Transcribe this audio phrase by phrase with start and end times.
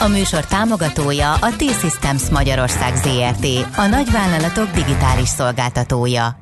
[0.00, 6.38] A műsor támogatója a T-Systems Magyarország ZRT, a nagyvállalatok digitális szolgáltatója.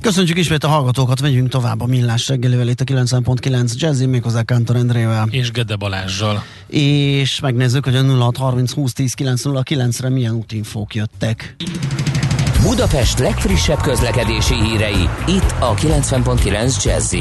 [0.00, 4.76] Köszönjük ismét a hallgatókat, megyünk tovább a Millás reggelivel itt a 9.9 Jazzy, méghozzá Kántor
[4.76, 5.28] Endrével.
[5.30, 6.42] És Gede Balázsjal.
[6.66, 11.56] És megnézzük, hogy a 0630 20 10 909 re milyen útinfók jöttek.
[12.62, 17.14] Budapest legfrissebb közlekedési hírei, itt a 90.9 jazz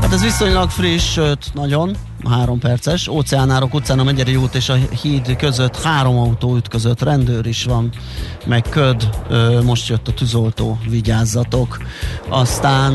[0.00, 1.96] Hát ez viszonylag friss, sőt, nagyon,
[2.28, 3.08] három perces.
[3.08, 7.90] Óceánárok utcán a Megyeri út és a híd között három autó ütközött, rendőr is van,
[8.46, 9.08] meg köd,
[9.64, 11.78] most jött a tűzoltó, vigyázzatok.
[12.28, 12.92] Aztán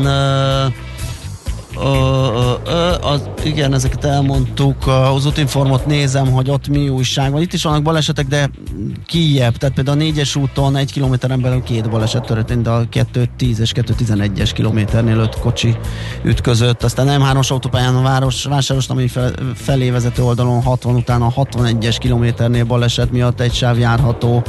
[1.76, 4.86] Ö, ö, ö, az, igen, ezeket elmondtuk.
[4.86, 7.40] Az útinformot nézem, hogy ott mi újság van.
[7.40, 8.50] Itt is vannak balesetek, de
[9.06, 9.56] kijebb.
[9.56, 13.72] Tehát például a négyes úton egy kilométeren belül két baleset történt, de a 210 és
[13.74, 15.76] 211-es kilométernél öt kocsi
[16.22, 16.82] ütközött.
[16.82, 21.96] Aztán M3-os autópályán a város, vásáros, ami fel, felé vezető oldalon 60 után a 61-es
[21.98, 24.42] kilométernél baleset miatt egy sáv járható.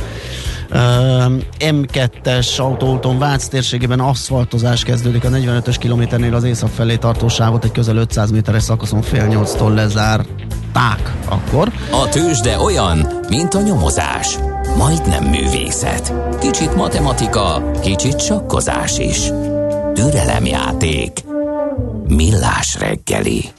[1.59, 7.71] M2-es autóúton Vác térségében aszfaltozás kezdődik a 45-ös kilométernél az észak felé tartó sávot egy
[7.71, 11.71] közel 500 méteres szakaszon fél nyolctól lezárták akkor.
[11.91, 14.37] A tőzsde olyan, mint a nyomozás.
[14.77, 16.13] Majdnem művészet.
[16.39, 19.31] Kicsit matematika, kicsit sakkozás is.
[19.93, 21.23] Türelemjáték.
[22.07, 23.51] Millás reggeli.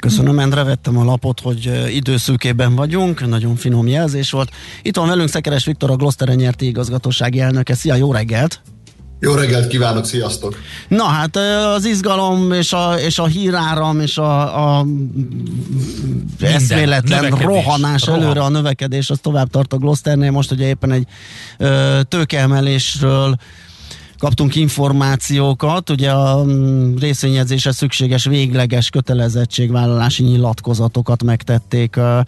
[0.00, 4.50] Köszönöm, Endre, vettem a lapot, hogy időszűkében vagyunk, nagyon finom jelzés volt.
[4.82, 7.74] Itt van velünk Szekeres Viktor, a Gloster nyerti igazgatósági elnöke.
[7.74, 8.62] Szia, jó reggelt!
[9.20, 10.56] Jó reggelt kívánok, sziasztok!
[10.88, 11.36] Na hát
[11.76, 14.86] az izgalom és a, és a híráram és a, a
[16.40, 18.22] eszméletlen rohanás rohan.
[18.22, 20.30] előre a növekedés az tovább tart a Glosternél.
[20.30, 21.06] Most ugye éppen egy
[21.58, 23.36] ö, tőkeemelésről
[24.20, 32.26] kaptunk információkat, ugye a mm, részvényedzésre szükséges végleges kötelezettségvállalási nyilatkozatokat megtették a,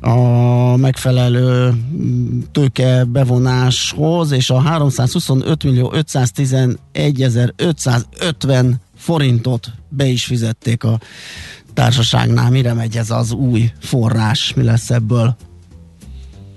[0.00, 6.78] a megfelelő mm, tőke bevonáshoz, és a 325 millió 511
[7.56, 11.00] 550 forintot be is fizették a
[11.74, 12.50] társaságnál.
[12.50, 14.54] Mire megy ez az új forrás?
[14.54, 15.36] Mi lesz ebből?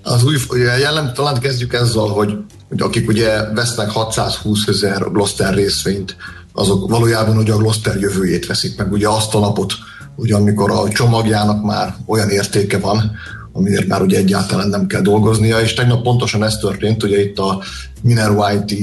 [0.03, 2.38] Az új jellem, talán kezdjük ezzel, hogy hogy
[2.81, 6.16] akik ugye vesznek 620 ezer Gloster részvényt,
[6.53, 9.73] azok valójában ugye a Gloster jövőjét veszik meg, ugye azt a napot,
[10.16, 13.12] ugye amikor a csomagjának már olyan értéke van,
[13.51, 17.63] amiért már ugye egyáltalán nem kell dolgoznia, és tegnap pontosan ez történt, ugye itt a
[18.01, 18.75] Miner White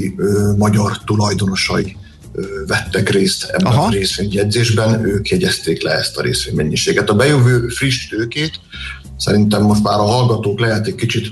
[0.57, 1.97] magyar tulajdonosai
[2.67, 3.87] vettek részt ebben Aha.
[3.87, 7.11] a részvényjegyzésben, ők jegyezték le ezt a részvénymennyiséget.
[7.11, 8.61] A bejövő friss tőkét
[9.17, 11.27] szerintem most már a hallgatók lehet egy kicsit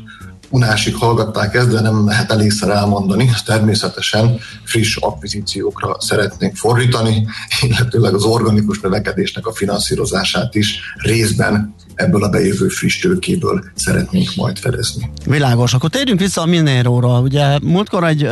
[0.51, 3.31] unásig hallgatták ezt, de nem lehet elégszer elmondani.
[3.45, 7.27] Természetesen friss akvizíciókra szeretnénk fordítani,
[7.61, 14.59] illetőleg az organikus növekedésnek a finanszírozását is részben ebből a bejövő friss tőkéből szeretnénk majd
[14.59, 15.11] fedezni.
[15.27, 17.21] Világos, akkor térjünk vissza a Minéróra.
[17.21, 18.29] Ugye múltkor egy,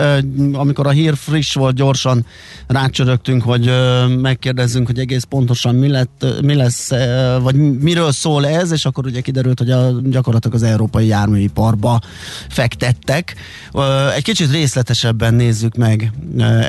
[0.52, 2.26] amikor a hír friss volt, gyorsan
[2.66, 3.70] rácsörögtünk, hogy
[4.20, 6.90] megkérdezzünk, hogy egész pontosan mi, lett, mi lesz,
[7.42, 12.00] vagy miről szól ez, és akkor ugye kiderült, hogy a, gyakorlatilag az európai járműiparba
[12.48, 13.34] fektettek.
[14.16, 16.12] Egy kicsit részletesebben nézzük meg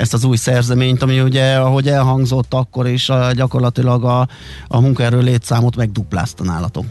[0.02, 4.28] ezt az új szerzeményt, ami ugye, ahogy elhangzott akkor is, gyakorlatilag a,
[4.68, 6.85] a munkaerő létszámot megduplázta nálatok.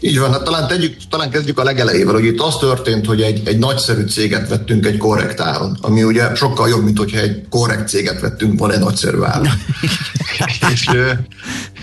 [0.00, 3.42] Így van, hát talán, tegyük, talán kezdjük a legelejével, hogy itt az történt, hogy egy,
[3.44, 7.88] egy nagyszerű céget vettünk egy korrekt áron, ami ugye sokkal jobb, mint hogyha egy korrekt
[7.88, 9.48] céget vettünk volna egy nagyszerű áron.
[10.72, 10.90] és,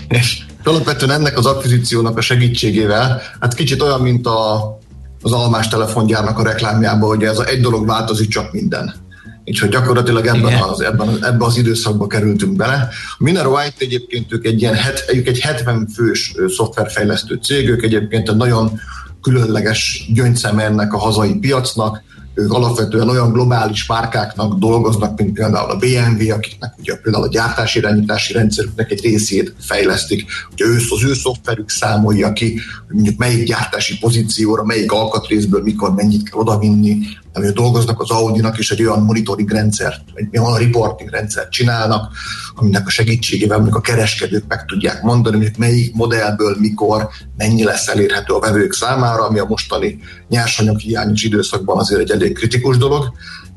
[0.08, 4.78] és alapvetően ennek az akvizíciónak a segítségével, hát kicsit olyan, mint a,
[5.22, 8.94] az almás telefongyárnak a reklámjában, hogy ez a egy dolog változik, csak minden
[9.48, 12.88] Úgyhogy gyakorlatilag ebben az, ebben, ebben az időszakban kerültünk bele.
[13.18, 17.82] A Minero White egyébként ők egy, ilyen het, ők egy 70 fős szoftverfejlesztő cég, ők
[17.82, 18.80] egyébként egy nagyon
[19.22, 22.02] különleges gyöngyszem ennek a hazai piacnak,
[22.38, 27.78] ők alapvetően olyan globális márkáknak dolgoznak, mint például a BMW, akiknek ugye például a gyártási
[27.78, 33.46] irányítási rendszerüknek egy részét fejlesztik, hogy ő, az ő szoftverük számolja ki, hogy mondjuk melyik
[33.46, 36.98] gyártási pozícióra, melyik alkatrészből mikor mennyit kell odavinni,
[37.44, 42.12] hogy dolgoznak az Audi-nak is egy olyan monitoring rendszert, egy olyan reporting rendszert csinálnak,
[42.54, 47.88] aminek a segítségével mondjuk a kereskedők meg tudják mondani, hogy melyik modellből mikor mennyi lesz
[47.88, 49.98] elérhető a vevők számára, ami a mostani
[50.28, 53.12] nyersanyag hiányos időszakban azért egy elég kritikus dolog,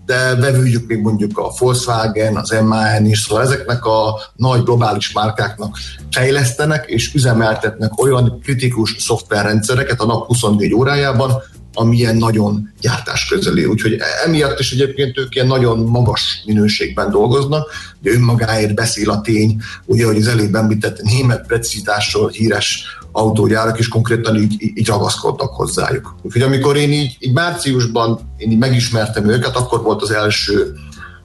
[0.05, 5.77] de bevőjük még mondjuk a Volkswagen, az MAN is, szóval ezeknek a nagy globális márkáknak
[6.11, 11.31] fejlesztenek és üzemeltetnek olyan kritikus szoftverrendszereket a nap 24 órájában,
[11.73, 13.65] amilyen nagyon gyártás közeli.
[13.65, 17.69] Úgyhogy emiatt is egyébként ők ilyen nagyon magas minőségben dolgoznak,
[18.01, 23.87] de önmagáért beszél a tény, ugye, hogy az előbb említett német precizitásról híres autógyárak is
[23.87, 26.15] konkrétan így, így ragaszkodtak hozzájuk.
[26.21, 30.73] Úgyhogy amikor én így, így márciusban én így megismertem őket, akkor volt az első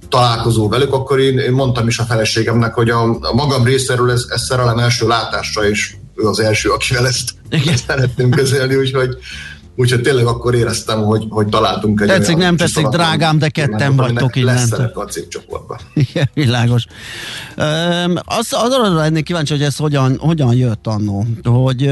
[0.08, 4.24] találkozó velük, akkor én, én mondtam is a feleségemnek, hogy a, a magam részéről ez,
[4.28, 9.16] ez szerelem első látásra, és ő az első, akivel ezt, ezt szeretném közölni, úgyhogy
[9.78, 14.36] Úgyhogy tényleg akkor éreztem, hogy, hogy találtunk egy Tetszik, nem tetszik, drágám, de ketten vagytok
[14.36, 14.68] innen.
[14.94, 15.78] a cégcsoportban.
[16.10, 16.84] Igen, világos.
[18.24, 21.86] Az, arra lennék kíváncsi, hogy ez hogyan, hogyan jött annó, hogy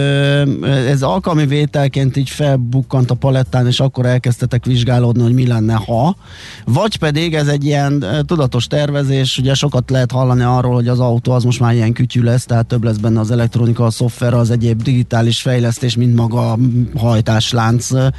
[0.65, 6.17] ez alkalmi vételként így felbukkant a palettán, és akkor elkezdtetek vizsgálódni, hogy mi lenne, ha,
[6.65, 11.33] vagy pedig ez egy ilyen tudatos tervezés, ugye sokat lehet hallani arról, hogy az autó
[11.33, 14.51] az most már ilyen kütyű lesz, tehát több lesz benne az elektronika, a szoftver, az
[14.51, 16.59] egyéb digitális fejlesztés, mint maga a
[16.97, 18.13] hajtáslán lánc,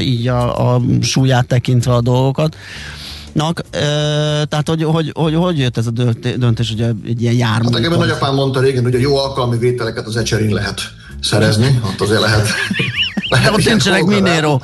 [0.00, 2.56] így a, a súlyát tekintve a dolgokat.
[3.32, 3.80] Nak, e,
[4.44, 5.90] tehát hogy, hogy, hogy, hogy jött ez a
[6.36, 7.64] döntés, hogy egy ilyen jármű?
[7.64, 10.80] Hát nekem nagyapám mondta régen, hogy a jó alkalmi vételeket az ecserén lehet
[11.20, 12.48] szerezni, ott azért lehet.
[13.28, 14.60] lehet ott nincsenek Minero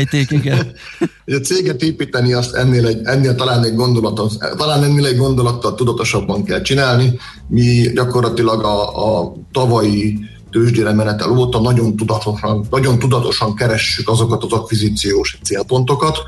[0.00, 0.72] IT-k, igen.
[1.26, 6.44] a céget építeni azt ennél, egy, ennél talán egy gondolatot, talán ennél egy gondolattal tudatosabban
[6.44, 7.18] kell csinálni.
[7.48, 10.18] Mi gyakorlatilag a, a tavalyi
[10.56, 16.18] tőzsdére menetel óta nagyon tudatosan, nagyon tudatosan keressük azokat az akvizíciós célpontokat,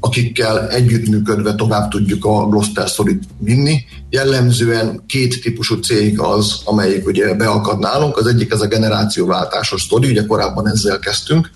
[0.00, 3.84] akikkel együttműködve tovább tudjuk a Gloster Story vinni.
[4.10, 8.16] Jellemzően két típusú cég az, amelyik ugye beakad nálunk.
[8.16, 11.50] Az egyik ez a generációváltásos sztori, ugye korábban ezzel kezdtünk.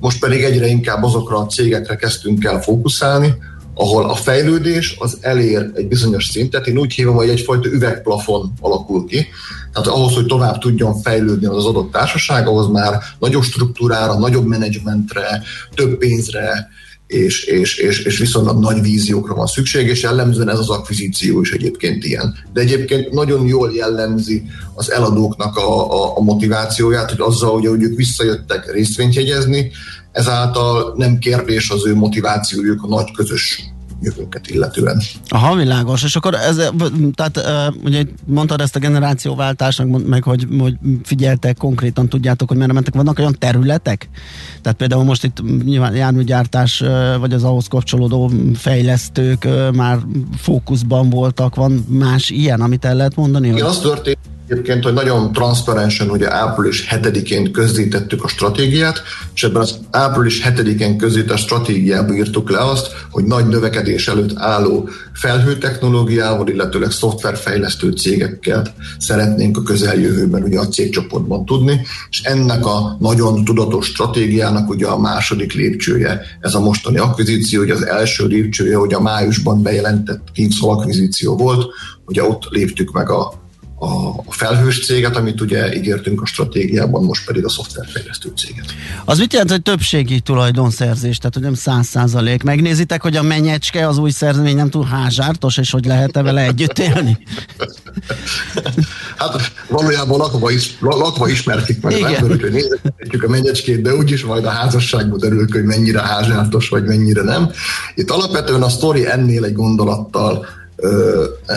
[0.00, 3.34] Most pedig egyre inkább azokra a cégekre kezdtünk el fókuszálni,
[3.74, 9.06] ahol a fejlődés az elér egy bizonyos szintet, én úgy hívom, hogy egyfajta üvegplafon alakul
[9.06, 9.26] ki,
[9.82, 15.42] tehát ahhoz, hogy tovább tudjon fejlődni az adott társaság, ahhoz már nagyobb struktúrára, nagyobb menedzsmentre,
[15.74, 16.68] több pénzre,
[17.06, 21.52] és, és, és, és viszonylag nagy víziókra van szükség, és jellemzően ez az akvizíció is
[21.52, 22.34] egyébként ilyen.
[22.52, 24.42] De egyébként nagyon jól jellemzi
[24.74, 29.70] az eladóknak a, a, a motivációját, hogy azzal, hogy, hogy ők visszajöttek részvényt jegyezni,
[30.12, 35.02] ezáltal nem kérdés az ő motivációjuk a nagy közös jövőnket illetően.
[35.28, 36.02] Aha, világos.
[36.02, 36.70] És akkor ez,
[37.14, 37.40] tehát
[37.84, 42.94] ugye mondtad ezt a generációváltást, meg hogy, hogy figyeltek konkrétan, tudjátok, hogy merre mentek.
[42.94, 44.08] Vannak olyan területek?
[44.62, 46.84] Tehát például most itt nyilván járműgyártás,
[47.20, 49.98] vagy az ahhoz kapcsolódó fejlesztők már
[50.36, 51.54] fókuszban voltak.
[51.54, 53.48] Van más ilyen, amit el lehet mondani?
[53.48, 59.02] Igen, az történt, Egyébként, hogy nagyon transzparensen, ugye április 7-én közzétettük a stratégiát,
[59.34, 64.88] és ebben az április 7-én közzétett stratégiába írtuk le azt, hogy nagy növekedés előtt álló
[65.12, 73.44] felhőtechnológiával, illetőleg szoftverfejlesztő cégekkel szeretnénk a közeljövőben ugye a cégcsoportban tudni, és ennek a nagyon
[73.44, 78.94] tudatos stratégiának ugye a második lépcsője ez a mostani akvizíció, ugye az első lépcsője, hogy
[78.94, 81.66] a májusban bejelentett King's akvizíció volt,
[82.04, 83.44] ugye ott léptük meg a
[83.86, 88.64] a felhős céget, amit ugye ígértünk a stratégiában, most pedig a szoftverfejlesztő céget.
[89.04, 92.42] Az mit jelent, hogy többségi tulajdonszerzés, tehát hogy nem száz százalék?
[92.42, 96.78] Megnézitek, hogy a menyecske, az új szerzemény nem túl házsártos, és hogy lehet-e vele együtt
[96.78, 97.18] élni?
[99.16, 102.14] hát valójában lakva, is, lakva ismertik meg Igen.
[102.14, 106.84] az hogy nézzük a menyecskét, de úgyis majd a házasságban derül, hogy mennyire házsártos, vagy
[106.84, 107.50] mennyire nem.
[107.94, 110.46] Itt alapvetően a sztori ennél egy gondolattal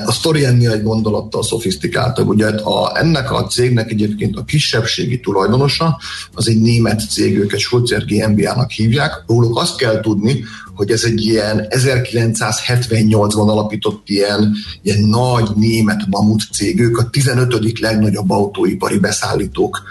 [0.05, 2.27] a sztori ennél egy gondolattal szofisztikáltabb.
[2.27, 5.99] Ugye a, ennek a cégnek egyébként a kisebbségi tulajdonosa,
[6.33, 9.23] az egy német cég, őket Schulzer GmbH-nak hívják.
[9.27, 10.43] Róluk azt kell tudni,
[10.75, 16.79] hogy ez egy ilyen 1978-ban alapított ilyen, ilyen nagy német mamut cég.
[16.79, 17.79] Ők a 15.
[17.79, 19.81] legnagyobb autóipari beszállítók,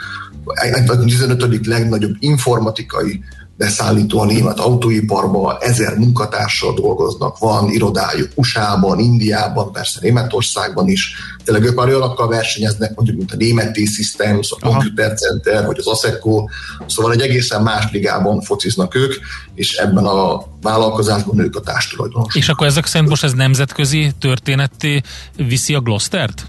[0.87, 1.67] a 15.
[1.67, 3.21] legnagyobb informatikai
[3.59, 11.15] beszállító a német autóiparban, ezer munkatársal dolgoznak, van irodájuk USA-ban, Indiában, persze Németországban is.
[11.45, 15.87] Tényleg ők már olyanokkal versenyeznek, mondjuk, mint a német T-Systems, a Computer Center, vagy az
[15.87, 16.45] ASECO,
[16.87, 19.15] szóval egy egészen más ligában fociznak ők,
[19.55, 22.35] és ebben a vállalkozásban ők a társtulajdonosok.
[22.35, 25.03] És akkor ezek szerint most ez nemzetközi történetté
[25.37, 26.47] viszi a Gloster-t?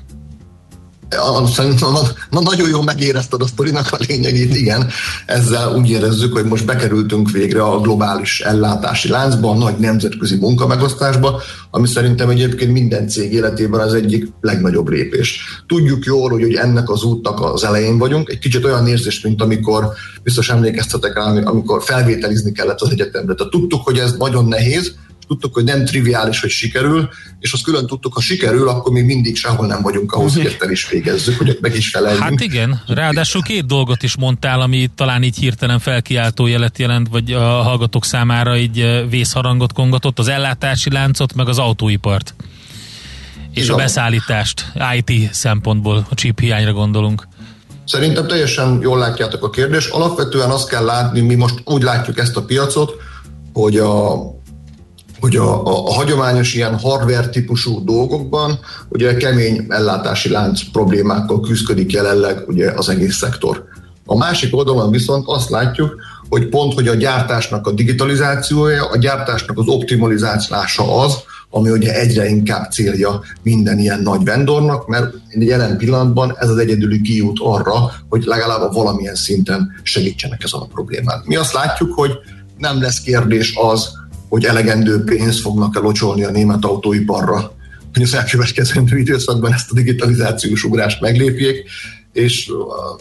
[1.54, 1.90] Szerintem
[2.30, 4.88] na, nagyon jól megérezted a sztorinak a lényegét, igen.
[5.26, 11.42] Ezzel úgy érezzük, hogy most bekerültünk végre a globális ellátási láncba, a nagy nemzetközi munkamegosztásba,
[11.72, 15.42] ami szerintem egyébként minden cég életében az egyik legnagyobb lépés.
[15.68, 18.30] Tudjuk jól, hogy, hogy ennek az útnak az elején vagyunk.
[18.30, 19.88] Egy kicsit olyan érzés, mint amikor,
[20.24, 23.34] biztos emlékeztetek rá, amikor felvételizni kellett az egyetemre.
[23.34, 24.94] Tehát tudtuk, hogy ez nagyon nehéz,
[25.30, 27.10] tudtuk, hogy nem triviális, hogy sikerül,
[27.40, 30.72] és azt külön tudtuk, ha sikerül, akkor mi mindig sehol nem vagyunk ahhoz, hogy ezt
[30.72, 32.24] is végezzük, hogy meg is feleljünk.
[32.24, 37.32] Hát igen, ráadásul két dolgot is mondtál, ami talán így hirtelen felkiáltó jelet jelent, vagy
[37.32, 42.36] a hallgatók számára így vészharangot kongatott, az ellátási láncot, meg az autóipart.
[43.54, 43.74] És Igen.
[43.74, 44.72] a beszállítást
[45.02, 47.28] IT szempontból, a chip hiányra gondolunk.
[47.86, 49.92] Szerintem teljesen jól látjátok a kérdést.
[49.92, 52.94] Alapvetően azt kell látni, mi most úgy látjuk ezt a piacot,
[53.54, 54.14] hogy a,
[55.20, 58.60] hogy a, a, a hagyományos ilyen hardware típusú dolgokban
[58.90, 63.64] ugye kemény ellátási lánc problémákkal küzdik jelenleg ugye az egész szektor.
[64.06, 65.96] A másik oldalon viszont azt látjuk,
[66.30, 71.14] hogy pont, hogy a gyártásnak a digitalizációja, a gyártásnak az optimalizálása az,
[71.50, 77.02] ami ugye egyre inkább célja minden ilyen nagy vendornak, mert jelen pillanatban ez az egyedüli
[77.02, 81.22] kiút arra, hogy legalább valamilyen szinten segítsenek ezen a problémán.
[81.26, 82.12] Mi azt látjuk, hogy
[82.58, 83.90] nem lesz kérdés az,
[84.30, 87.52] hogy elegendő pénzt fognak elocsolni a német autóiparra,
[87.94, 91.70] hogy az elkövetkezendő időszakban ezt a digitalizációs ugrást meglépjék,
[92.14, 92.52] és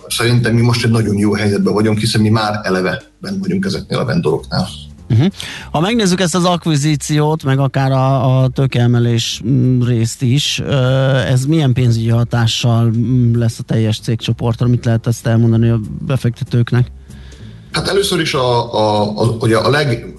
[0.08, 3.98] szerintem mi most egy nagyon jó helyzetben vagyunk, hiszen mi már eleve bent vagyunk ezeknél
[3.98, 4.68] a vendoroknál.
[5.10, 5.26] Uh-huh.
[5.70, 10.58] Ha megnézzük ezt az akvizíciót, meg akár a, a tökemelés mm, részt is,
[11.28, 14.66] ez milyen pénzügyi hatással mm, lesz a teljes cégcsoportra?
[14.66, 16.86] Mit lehet ezt elmondani a befektetőknek?
[17.72, 20.14] Hát először is a, a, a, ugye a leg,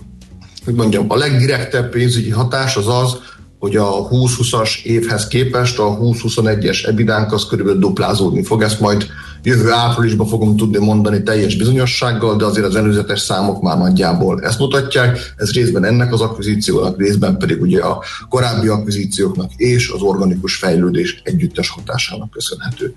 [0.69, 3.17] hogy mondjam, a legdirektebb pénzügyi hatás az az,
[3.59, 8.61] hogy a 20-20-as évhez képest a 20-21-es ebidánk az körülbelül duplázódni fog.
[8.61, 9.07] Ezt majd
[9.43, 14.59] jövő áprilisban fogom tudni mondani teljes bizonyossággal, de azért az előzetes számok már nagyjából ezt
[14.59, 15.33] mutatják.
[15.37, 21.21] Ez részben ennek az akvizíciónak, részben pedig ugye a korábbi akvizícióknak és az organikus fejlődés
[21.23, 22.93] együttes hatásának köszönhető.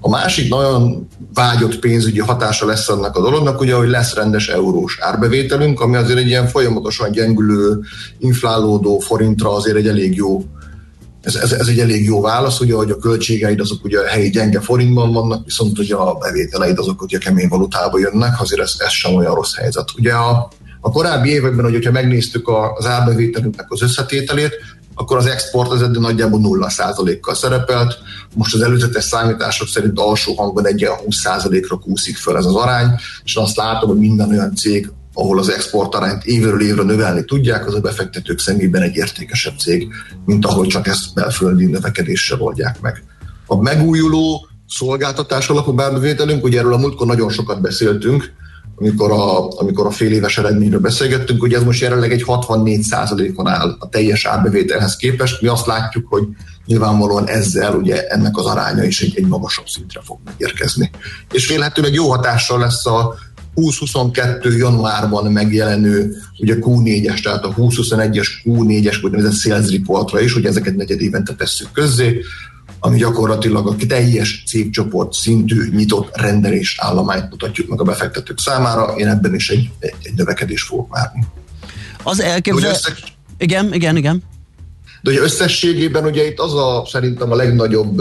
[0.00, 4.98] A másik nagyon vágyott pénzügyi hatása lesz annak a dolognak, ugye, hogy lesz rendes eurós
[5.00, 7.80] árbevételünk, ami azért egy ilyen folyamatosan gyengülő,
[8.18, 10.44] inflálódó forintra azért egy elég jó
[11.28, 14.30] ez, ez, ez egy elég jó válasz, ugye, hogy a költségeid azok ugye a helyi
[14.30, 18.90] gyenge forintban vannak, viszont ugye a bevételeid azok ugye kemény valutába jönnek, azért ez, ez
[18.90, 19.88] sem olyan rossz helyzet.
[19.98, 20.48] Ugye a,
[20.80, 24.52] a korábbi években, hogy, hogyha megnéztük az árbevételünknek az összetételét,
[24.94, 27.98] akkor az export az eddig nagyjából 0%-kal szerepelt.
[28.34, 32.88] Most az előzetes számítások szerint alsó hangon egy 20%-ra kúszik föl ez az arány,
[33.24, 37.66] és azt látom, hogy minden olyan cég, ahol az export arányt évről évre növelni tudják,
[37.66, 39.88] az a befektetők szemében egy értékesebb cég,
[40.24, 43.02] mint ahol csak ezt belföldi növekedéssel oldják meg.
[43.46, 48.32] A megújuló szolgáltatás alapú bárbevételünk, ugye erről a múltkor nagyon sokat beszéltünk,
[48.76, 53.76] amikor a, amikor a fél éves eredményről beszélgettünk, hogy ez most jelenleg egy 64%-on áll
[53.78, 55.40] a teljes árbevételhez képest.
[55.40, 56.22] Mi azt látjuk, hogy
[56.66, 60.90] nyilvánvalóan ezzel ugye ennek az aránya is egy, egy magasabb szintre fog megérkezni.
[61.32, 63.14] És vélhetőleg jó hatással lesz a
[63.58, 70.76] 2022 januárban megjelenő ugye Q4-es, tehát a 2021-es Q4-es úgynevezett sales reportra is, hogy ezeket
[70.76, 72.20] negyed évente tesszük közzé,
[72.80, 78.94] ami gyakorlatilag a teljes cégcsoport szintű nyitott rendelés állományt mutatjuk meg a befektetők számára.
[78.96, 81.26] Én ebben is egy, egy, egy növekedést fogok várni.
[82.02, 82.70] Az elképzel...
[82.70, 83.16] Összes...
[83.38, 84.22] Igen, igen, igen.
[85.02, 87.98] De ugye összességében ugye itt az a szerintem a legnagyobb,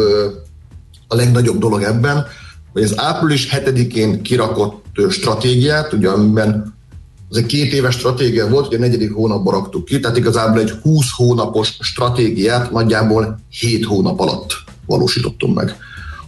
[1.08, 2.26] a legnagyobb dolog ebben,
[2.78, 6.76] hogy az április 7-én kirakott stratégiát, ugye amiben
[7.32, 10.70] ez egy két éves stratégia volt, hogy a negyedik hónapban raktuk ki, tehát igazából egy
[10.70, 14.54] 20 hónapos stratégiát nagyjából 7 hónap alatt
[14.86, 15.76] valósítottunk meg.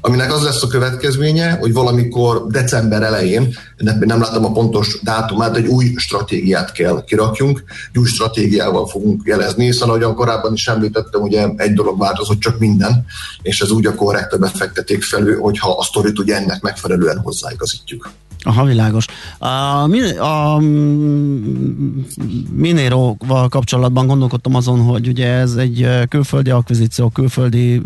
[0.01, 3.55] Aminek az lesz a következménye, hogy valamikor december elején,
[3.99, 9.65] nem látom a pontos dátumát, egy új stratégiát kell kirakjunk, egy új stratégiával fogunk jelezni,
[9.65, 13.05] hiszen ahogyan korábban is említettem, ugye egy dolog változott, csak minden,
[13.41, 18.09] és ez úgy a korrekt a befekteték felül, hogyha a sztorit ugye ennek megfelelően hozzáigazítjuk.
[18.43, 19.05] Aha, világos.
[19.37, 19.47] A,
[20.17, 20.59] a
[22.51, 27.81] Minero-val kapcsolatban gondolkodtam azon, hogy ugye ez egy külföldi akvizíció, külföldi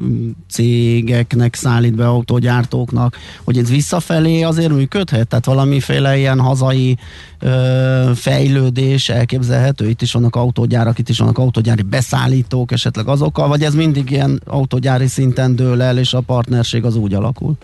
[0.49, 5.27] cégeknek szállít be autógyártóknak, hogy ez visszafelé azért működhet?
[5.27, 6.97] Tehát valamiféle ilyen hazai
[7.39, 9.89] ö, fejlődés elképzelhető?
[9.89, 14.41] Itt is vannak autógyárak, itt is vannak autógyári beszállítók esetleg azokkal, vagy ez mindig ilyen
[14.45, 17.57] autógyári szinten dől el, és a partnerség az úgy alakul?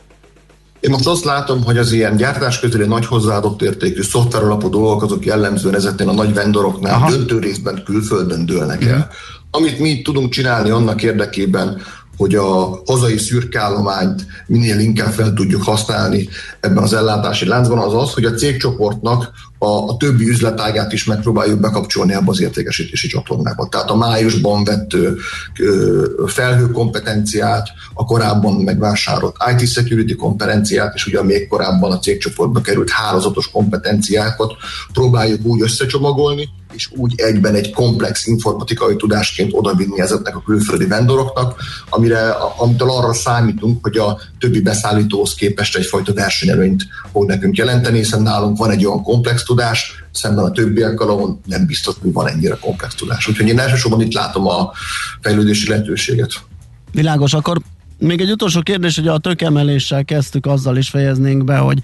[0.80, 5.04] Én most azt látom, hogy az ilyen gyártás közeli nagy hozzáadott értékű szoftver alapú dolgok
[5.04, 7.10] azok jellemzően ezeknél a nagy vendoroknál Aha.
[7.10, 8.98] döntő részben külföldön dőlnek el.
[8.98, 9.02] Mm.
[9.52, 11.82] Amit mi tudunk csinálni annak érdekében,
[12.18, 18.14] hogy a hazai szürkállományt minél inkább fel tudjuk használni ebben az ellátási láncban, az az,
[18.14, 23.68] hogy a cégcsoportnak a, a többi üzletágát is megpróbáljuk bekapcsolni ebbe az értékesítési csatornába.
[23.68, 24.96] Tehát a májusban vett
[26.26, 32.90] felhő kompetenciát, a korábban megvásárolt IT security kompetenciát, és ugye még korábban a cégcsoportba került
[32.90, 34.54] hálózatos kompetenciákat
[34.94, 41.62] próbáljuk úgy összecsomagolni, és úgy egyben egy komplex informatikai tudásként odavinni ezeknek a külföldi vendoroknak,
[41.90, 48.22] amire, amitől arra számítunk, hogy a többi beszállítóhoz képest egyfajta versenyelőnyt fog nekünk jelenteni, hiszen
[48.22, 52.58] nálunk van egy olyan komplex tudás, szemben a többiekkel, ahol nem biztos, hogy van ennyire
[52.62, 53.28] komplex tudás.
[53.28, 54.72] Úgyhogy én elsősorban itt látom a
[55.22, 56.32] fejlődési lehetőséget.
[56.92, 57.62] Világos, akkor
[57.98, 61.80] még egy utolsó kérdés, hogy a tökemeléssel kezdtük, azzal is fejeznénk be, hogy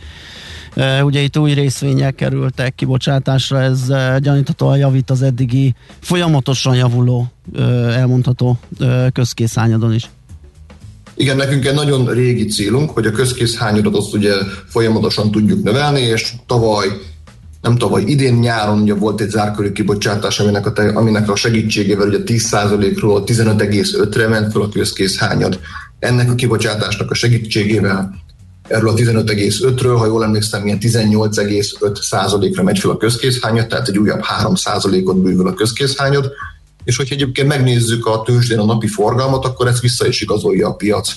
[1.03, 3.79] ugye itt új részvények kerültek kibocsátásra, ez
[4.19, 7.31] gyaníthatóan javít az eddigi folyamatosan javuló,
[7.89, 8.59] elmondható
[9.13, 10.09] közkészányadon is.
[11.15, 14.33] Igen, nekünk egy nagyon régi célunk, hogy a közkészhányadat azt ugye
[14.67, 16.87] folyamatosan tudjuk növelni, és tavaly
[17.61, 22.17] nem tavaly, idén nyáron ugye volt egy zárkörű kibocsátás, aminek a, aminek a segítségével ugye
[22.25, 25.59] 10%-ról 15,5-re ment fel a közkészhányad.
[25.99, 28.24] Ennek a kibocsátásnak a segítségével
[28.67, 34.21] erről a 15,5-ről, ha jól emlékszem, ilyen 18,5%-ra megy fel a közkészhányad, tehát egy újabb
[34.41, 36.31] 3%-ot bővül a közkészhányad,
[36.83, 40.75] és hogyha egyébként megnézzük a tőzsdén a napi forgalmat, akkor ez vissza is igazolja a
[40.75, 41.11] piac,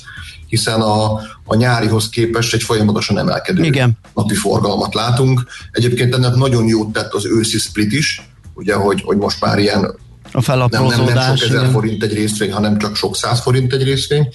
[0.46, 1.12] hiszen a,
[1.44, 3.98] a nyárihoz képest egy folyamatosan emelkedő Igen.
[4.14, 5.44] napi forgalmat látunk.
[5.70, 9.94] Egyébként ennek nagyon jót tett az őszi split is, ugye, hogy, hogy most már ilyen
[10.32, 13.82] a nem, nem, nem sok ezer forint egy részvény, hanem csak sok száz forint egy
[13.82, 14.28] részvény.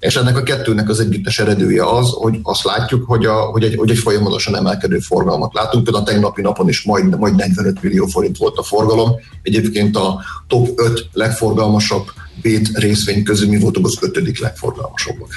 [0.00, 3.74] És ennek a kettőnek az együttes eredője az, hogy azt látjuk, hogy, a, hogy, egy,
[3.76, 5.84] hogy egy folyamatosan emelkedő forgalmat látunk.
[5.84, 9.10] Például a tegnapi napon is majd, majd 45 millió forint volt a forgalom.
[9.42, 12.06] Egyébként a top 5 legforgalmasabb
[12.42, 15.28] bét részvény közül mi voltunk az ötödik legforgalmasabbak.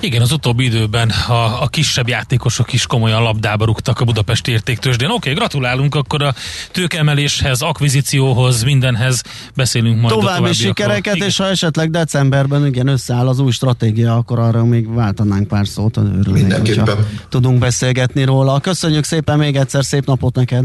[0.00, 5.08] Igen, az utóbbi időben a, a kisebb játékosok is komolyan labdába rúgtak a Budapesti értéktősdén.
[5.08, 6.34] Oké, okay, gratulálunk akkor a
[6.70, 9.22] tőkemeléshez, akvizícióhoz, mindenhez
[9.54, 10.14] beszélünk majd.
[10.14, 11.28] További sikereket, igen.
[11.28, 16.26] és ha esetleg decemberben igen összeáll az új stratégia, akkor arra még váltanánk pár szót,
[16.32, 17.06] Mindenképpen.
[17.28, 18.60] tudunk beszélgetni róla.
[18.60, 20.64] Köszönjük szépen még egyszer, szép napot neked!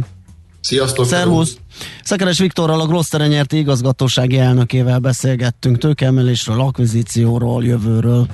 [0.62, 1.05] Sziasztok!
[1.05, 1.57] Szervusz!
[2.03, 8.27] Szekeres Viktorral, a Gloster nyerti igazgatósági elnökével beszélgettünk tőkeemelésről, akvizícióról, jövőről.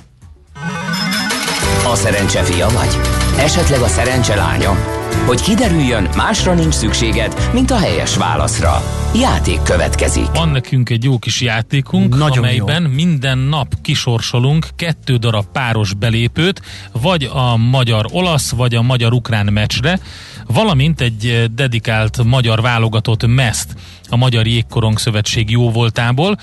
[1.91, 2.97] A szerencse fia vagy?
[3.37, 4.77] Esetleg a szerencse lánya?
[5.25, 8.83] Hogy kiderüljön, másra nincs szükséged, mint a helyes válaszra.
[9.15, 10.25] Játék következik.
[10.33, 12.89] Van nekünk egy jó kis játékunk, Nagyon amelyben jó.
[12.89, 19.99] minden nap kisorsolunk kettő darab páros belépőt, vagy a magyar-olasz, vagy a magyar-ukrán meccsre,
[20.47, 23.75] valamint egy dedikált magyar válogatott meszt
[24.09, 26.37] a Magyar Jégkorong Szövetség jóvoltából.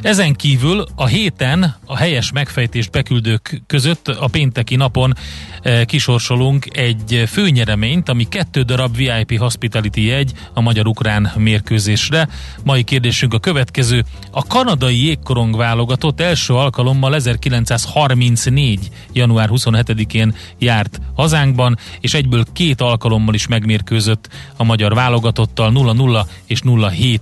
[0.00, 5.14] Ezen kívül a héten a helyes megfejtést beküldők között a pénteki napon
[5.62, 12.28] e, kisorsolunk egy főnyereményt, ami kettő darab VIP Hospitality jegy a magyar-ukrán mérkőzésre.
[12.64, 14.04] Mai kérdésünk a következő.
[14.30, 18.90] A kanadai jégkorong válogatott első alkalommal 1934.
[19.12, 26.60] január 27-én járt hazánkban, és egyből két alkalommal is megmérkőzött a magyar válogatottal 0-0 és
[26.64, 27.18] 0-7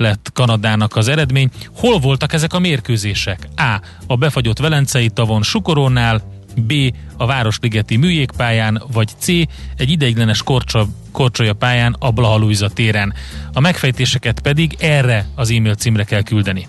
[0.00, 1.50] lett Kanadának az eredmény.
[1.76, 3.48] Hol voltak ezek a mérkőzések?
[3.56, 3.80] A.
[4.06, 6.22] A befagyott Velencei tavon Sukorónál,
[6.56, 6.72] B.
[7.16, 9.26] A Városligeti műjégpályán, vagy C.
[9.76, 13.14] Egy ideiglenes korcsa, korcsolya pályán a Blaha téren.
[13.52, 16.68] A megfejtéseket pedig erre az e-mail címre kell küldeni.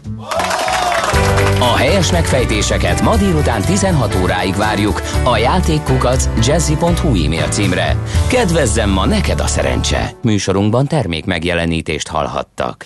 [1.59, 7.95] A helyes megfejtéseket ma délután 16 óráig várjuk a játékkukac jazzy.hu e-mail címre.
[8.27, 10.11] Kedvezzem ma neked a szerencse!
[10.21, 12.85] Műsorunkban termék megjelenítést hallhattak.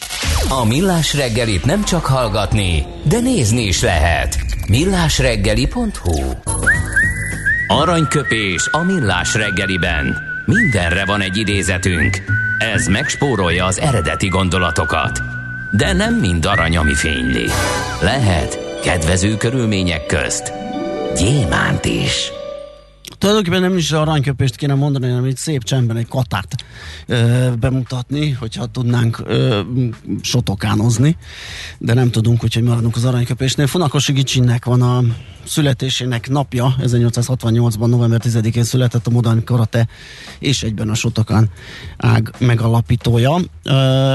[0.50, 4.38] A Millás reggelit nem csak hallgatni, de nézni is lehet.
[4.68, 6.32] millásreggeli.hu
[7.68, 10.18] Aranyköpés a Millás reggeliben.
[10.46, 12.18] Mindenre van egy idézetünk.
[12.74, 15.20] Ez megspórolja az eredeti gondolatokat.
[15.78, 17.46] De nem mind arany, ami fényli.
[18.02, 20.54] Lehet kedvező körülmények közt
[21.16, 22.32] gyémánt is.
[23.26, 26.56] Tulajdonképpen nem is aranyköpést kéne mondani, hanem egy szép csendben egy katát
[27.06, 29.60] ö, bemutatni, hogyha tudnánk ö,
[30.22, 31.18] sotokánozni,
[31.78, 33.68] de nem tudunk, úgyhogy maradunk az aranyköpésnél.
[33.68, 35.04] Funakosi Gicsinnek van a
[35.44, 39.88] születésének napja, 1868-ban november 10-én született a modern karate
[40.40, 41.50] és egyben a Sotokán
[41.98, 43.38] ág megalapítója.
[43.64, 43.72] Ö,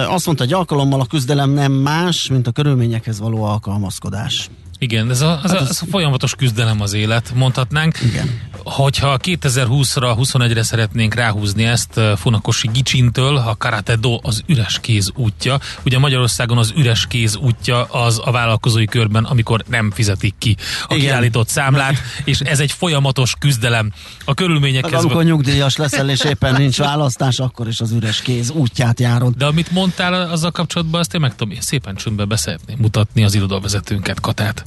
[0.09, 4.51] azt mondta, hogy alkalommal a küzdelem nem más, mint a körülményekhez való alkalmazkodás.
[4.83, 7.99] Igen, ez a, ez, hát a, ez a folyamatos küzdelem az élet, mondhatnánk.
[8.03, 8.41] Igen.
[8.65, 15.13] Hogyha 2020-ra, 21-re szeretnénk ráhúzni ezt uh, Funakoshi Gicsintől, a Karate Do az üres kéz
[15.15, 15.59] útja.
[15.85, 20.57] Ugye Magyarországon az üres kéz útja az a vállalkozói körben, amikor nem fizetik ki
[20.89, 21.07] a Igen.
[21.07, 21.95] kiállított számlát,
[22.25, 23.93] és ez egy folyamatos küzdelem.
[24.25, 24.93] A körülményekhez...
[24.93, 29.35] Hát, amikor nyugdíjas leszel, és éppen nincs választás, akkor is az üres kéz útját járod.
[29.37, 34.21] De amit mondtál azzal kapcsolatban, azt én meg tudom, szépen csöndben beszeretném mutatni az irodavezetőnket,
[34.21, 34.65] Katát.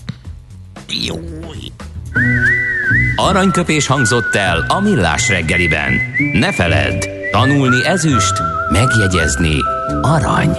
[0.87, 1.19] Jó.
[3.15, 5.93] Aranyköpés hangzott el a millás reggeliben.
[6.33, 8.33] Ne feledd, tanulni ezüst,
[8.71, 9.63] Megjegyezni
[10.01, 10.57] arany.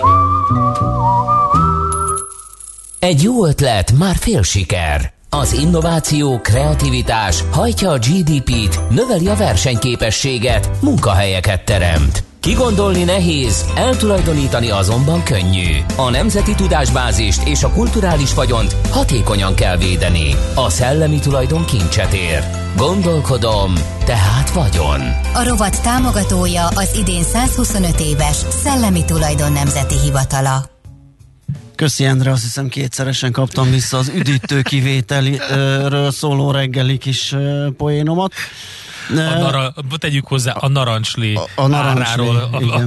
[2.99, 5.12] Egy jó ötlet, már fél siker.
[5.31, 12.25] Az innováció, kreativitás hajtja a GDP-t, növeli a versenyképességet, munkahelyeket teremt.
[12.45, 15.77] Kigondolni nehéz, eltulajdonítani azonban könnyű.
[15.97, 20.35] A nemzeti tudásbázist és a kulturális vagyont hatékonyan kell védeni.
[20.55, 22.45] A szellemi tulajdon kincset ér.
[22.77, 25.01] Gondolkodom, tehát vagyon.
[25.35, 30.65] A rovat támogatója az idén 125 éves Szellemi Tulajdon Nemzeti Hivatala.
[31.75, 37.35] Köszi Endre, azt hiszem kétszeresen kaptam vissza az üdítő kivételről szóló reggeli kis
[37.77, 38.33] poénomat.
[39.09, 42.37] A nara, tegyük hozzá a narancslé a, a narancslé, áráról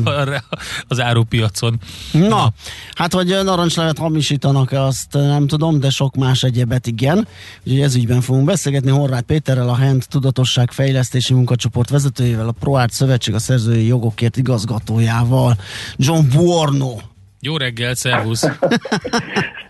[0.06, 0.44] a, a,
[0.88, 1.80] az árupiacon.
[2.12, 2.54] Na, Na,
[2.94, 7.28] hát hogy narancslevet hamisítanak-e, azt nem tudom, de sok más egyebet igen.
[7.64, 12.92] Úgyhogy ez ügyben fogunk beszélgetni Horváth Péterrel, a HENT Tudatosság Fejlesztési Munkacsoport vezetőjével, a ProArt
[12.92, 15.56] Szövetség a szerzői jogokért igazgatójával,
[15.96, 16.96] John Buorno.
[17.40, 18.46] Jó reggel, szervusz!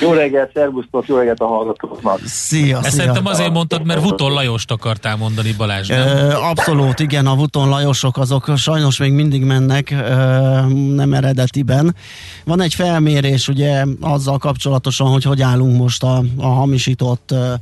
[0.00, 2.20] Jó reggelt, szervusztok, jó reggelt a hallgatóknak.
[2.24, 2.98] Szia, Ezt szia.
[2.98, 6.06] szerintem azért mondtad, mert Vuton Lajost akartál mondani, Balázs, nem?
[6.06, 10.60] Ö, abszolút, igen, a Vuton Lajosok azok sajnos még mindig mennek, ö,
[10.94, 11.94] nem eredetiben.
[12.44, 17.52] Van egy felmérés ugye azzal kapcsolatosan, hogy hogy állunk most a, a hamisított ö,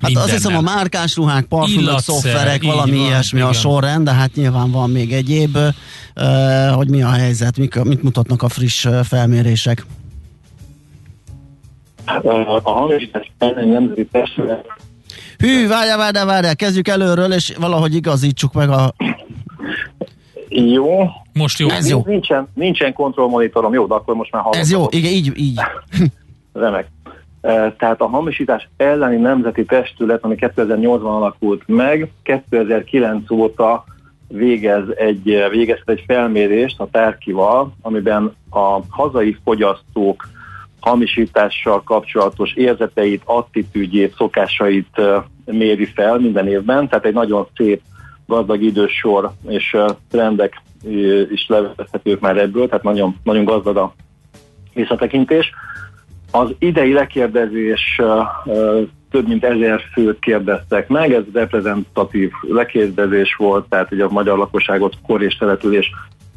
[0.00, 0.34] Hát Mindennel.
[0.34, 3.50] azt hiszem a márkás ruhák, parfümök, szoftverek, valami van, ilyesmi igen.
[3.50, 5.58] a sorrend, de hát nyilván van még egyéb,
[6.74, 9.86] hogy mi a helyzet, mik, mit mutatnak a friss felmérések.
[12.62, 14.66] A hamisítás ellen nemzeti testület
[15.38, 18.92] Hű, várjál, várjál, várjál, kezdjük előről, és valahogy igazítsuk meg a...
[20.48, 21.08] Jó.
[21.32, 21.68] Most jó.
[21.68, 22.02] Ez jó.
[22.06, 24.64] Nincsen, nincsen kontrollmonitorom, jó, de akkor most már hallgatom.
[24.64, 25.60] Ez jó, igen, így, így.
[26.52, 26.88] Remek.
[27.78, 33.84] Tehát a hamisítás elleni nemzeti testület, ami 2008-ban alakult meg, 2009 óta
[34.28, 40.28] végez egy, végez egy felmérést a Tárkival, amiben a hazai fogyasztók
[40.80, 45.00] hamisítással kapcsolatos érzeteit, attitűdjét, szokásait
[45.44, 47.80] méri fel minden évben, tehát egy nagyon szép,
[48.26, 49.76] gazdag idősor és
[50.10, 50.62] trendek
[51.30, 53.94] is levezethetők már ebből, tehát nagyon, nagyon gazdag a
[54.74, 55.50] visszatekintés.
[56.30, 58.00] Az idei lekérdezés
[59.10, 64.94] több mint ezer főt kérdeztek meg, ez reprezentatív lekérdezés volt, tehát ugye a magyar lakosságot
[65.06, 65.90] kor és település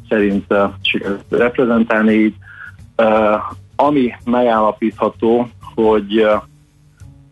[0.09, 2.35] szerint sikerült reprezentálni így.
[3.81, 6.25] Ami megállapítható, hogy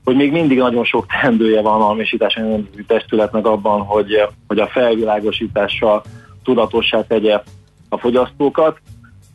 [0.03, 2.41] hogy még mindig nagyon sok teendője van a hamisítási
[2.87, 6.03] testületnek abban, hogy, hogy a felvilágosítással
[6.43, 7.41] tudatossá tegye
[7.89, 8.79] a fogyasztókat.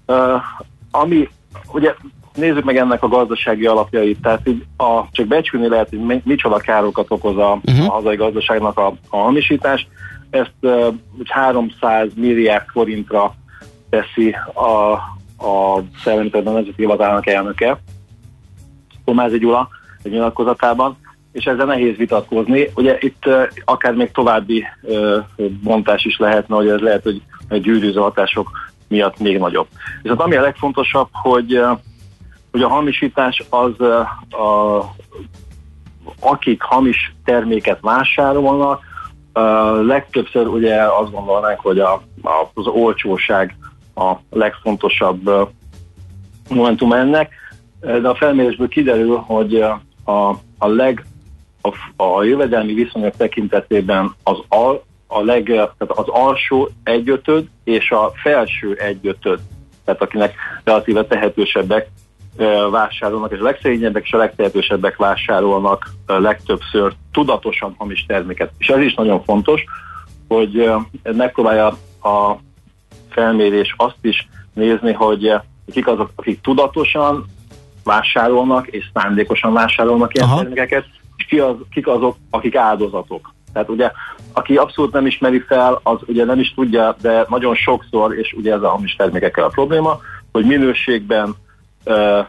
[0.06, 0.16] Uh,
[0.90, 1.28] ami,
[1.72, 1.94] ugye
[2.34, 7.10] nézzük meg ennek a gazdasági alapjait, tehát így a, csak becsülni lehet, hogy micsoda károkat
[7.10, 7.86] okoz a, uh-huh.
[7.88, 9.86] a hazai gazdaságnak a, a hamisítás.
[10.30, 13.34] Ezt uh, 300 milliárd forintra
[13.90, 14.98] teszi a,
[15.44, 17.80] a Szellemi Nemzeti Hivatának elnöke,
[19.04, 19.68] Tomázi Gyula
[20.02, 20.96] egy nyilatkozatában,
[21.32, 22.70] és ezzel nehéz vitatkozni.
[22.74, 23.24] Ugye itt
[23.64, 24.64] akár még további
[25.62, 27.22] bontás is lehetne, hogy ez lehet, hogy
[27.60, 28.50] gyűrűző hatások
[28.88, 29.66] miatt még nagyobb.
[30.02, 31.60] Viszont ami a legfontosabb, hogy
[32.54, 34.94] hogy a hamisítás az a,
[36.20, 38.82] akik hamis terméket vásárolnak,
[39.82, 42.02] legtöbbször ugye azt gondolnánk, hogy a,
[42.54, 43.56] az olcsóság
[43.94, 45.30] a legfontosabb
[46.48, 47.32] momentum ennek,
[47.80, 49.60] de a felmérésből kiderül, hogy
[50.04, 50.28] a,
[50.58, 51.06] a leg
[51.60, 58.12] a, a jövedelmi viszonyok tekintetében az al, a leg, tehát az alsó egyötöd és a
[58.22, 59.40] felső egyötöd,
[59.84, 61.88] tehát akinek relatíve tehetősebbek,
[62.70, 68.50] vásárolnak, és a legszegényebbek és a legtehetősebbek vásárolnak legtöbbször tudatosan hamis terméket.
[68.58, 69.64] És ez is nagyon fontos,
[70.28, 70.70] hogy
[71.02, 71.66] megpróbálja
[72.02, 72.36] a
[73.14, 75.34] felmérés azt is nézni, hogy
[75.72, 77.26] kik azok, akik tudatosan
[77.84, 80.36] vásárolnak és szándékosan vásárolnak ilyen Aha.
[80.36, 80.84] termékeket,
[81.16, 83.32] és ki az, kik azok, akik áldozatok.
[83.52, 83.90] Tehát ugye,
[84.32, 88.52] aki abszolút nem ismeri fel, az ugye nem is tudja, de nagyon sokszor, és ugye
[88.52, 90.00] ez a hamis termékekkel a probléma,
[90.32, 91.34] hogy minőségben,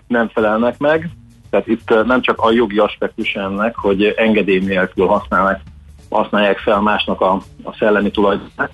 [0.07, 1.09] nem felelnek meg.
[1.49, 5.61] Tehát itt nem csak a jogi aspektus ennek, hogy engedély nélkül használnak,
[6.09, 8.71] használják fel másnak a, a szellemi tulajdonát,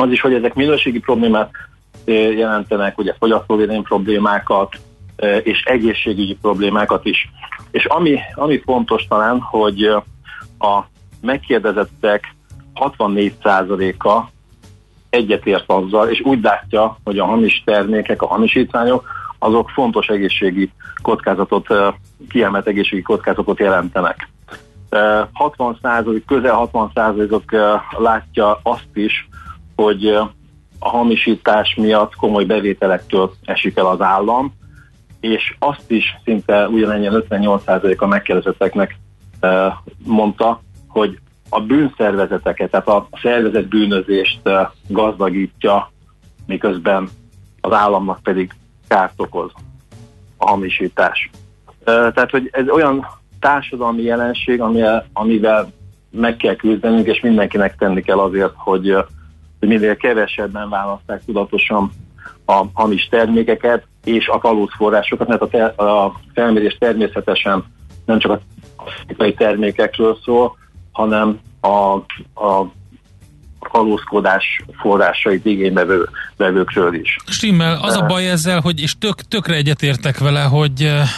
[0.00, 1.50] az is, hogy ezek minőségi problémát
[2.06, 4.76] jelentenek, ugye fogyasztóvédelmi problémákat,
[5.42, 7.30] és egészségügyi problémákat is.
[7.70, 9.84] És ami, ami fontos talán, hogy
[10.58, 10.80] a
[11.20, 12.34] megkérdezettek
[12.74, 14.20] 64%-a
[15.10, 20.70] egyetért azzal, és úgy látja, hogy a hamis termékek, a hamisítványok azok fontos egészségi
[21.02, 21.66] kockázatot,
[22.28, 24.28] kiemelt egészségi kockázatot jelentenek.
[24.90, 27.42] 60% közel 60 százalékok
[27.98, 29.28] látja azt is,
[29.82, 30.06] hogy
[30.78, 34.54] a hamisítás miatt komoly bevételektől esik el az állam,
[35.20, 38.98] és azt is szinte ugyanennyien 58%-a megkérdezetteknek
[40.04, 41.18] mondta, hogy
[41.48, 44.40] a bűnszervezeteket, tehát a szervezet bűnözést
[44.88, 45.90] gazdagítja,
[46.46, 47.08] miközben
[47.60, 48.52] az államnak pedig
[48.88, 49.50] kárt okoz
[50.36, 51.30] a hamisítás.
[51.84, 53.06] Tehát, hogy ez olyan
[53.40, 55.72] társadalmi jelenség, amivel, amivel
[56.10, 58.96] meg kell küzdenünk, és mindenkinek tenni kell azért, hogy,
[59.62, 61.90] hogy minél kevesebben választák tudatosan
[62.44, 67.64] a hamis termékeket és a kalóz forrásokat, mert a, te, a felmérés természetesen
[68.04, 70.56] nem csak a fizikai termékekről szól,
[70.92, 71.94] hanem a,
[72.44, 72.72] a
[73.70, 75.84] kalózkodás forrásait igénybe
[76.36, 77.16] vevőkről is.
[77.26, 81.08] Stimmel, az a baj ezzel, hogy és tök, tökre egyetértek vele, hogy, eh,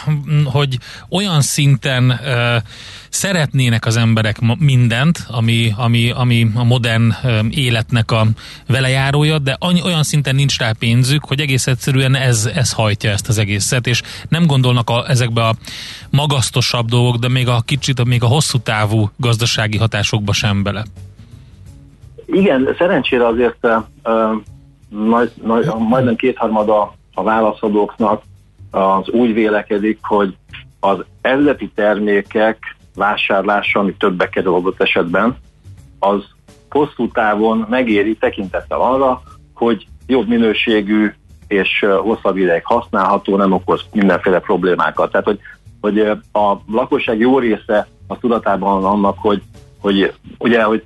[0.44, 0.78] hogy
[1.09, 2.62] olyan szinten uh,
[3.09, 8.26] szeretnének az emberek mindent, ami, ami, ami a modern uh, életnek a
[8.66, 13.38] velejárója, de olyan szinten nincs rá pénzük, hogy egész egyszerűen ez, ez hajtja ezt az
[13.38, 15.54] egészet, és nem gondolnak a, ezekbe a
[16.11, 20.85] magasztosabb dolgok, de még a kicsit, még a hosszú távú gazdasági hatásokba sem bele.
[22.26, 23.66] Igen, szerencsére azért
[24.02, 24.42] uh,
[24.88, 28.22] nagy, nagy, majdnem kétharmada a válaszadóknak
[28.70, 30.37] az úgy vélekedik, hogy
[30.80, 35.37] az eredeti termékek vásárlása, ami többbe kerül adott esetben,
[35.98, 36.24] az
[36.70, 39.22] hosszú távon megéri tekintettel arra,
[39.54, 41.12] hogy jobb minőségű
[41.48, 45.10] és hosszabb ideig használható, nem okoz mindenféle problémákat.
[45.10, 45.38] Tehát, hogy,
[45.80, 45.98] hogy
[46.32, 49.42] a lakosság jó része a tudatában annak, hogy,
[49.85, 50.85] hogy ugye, hogy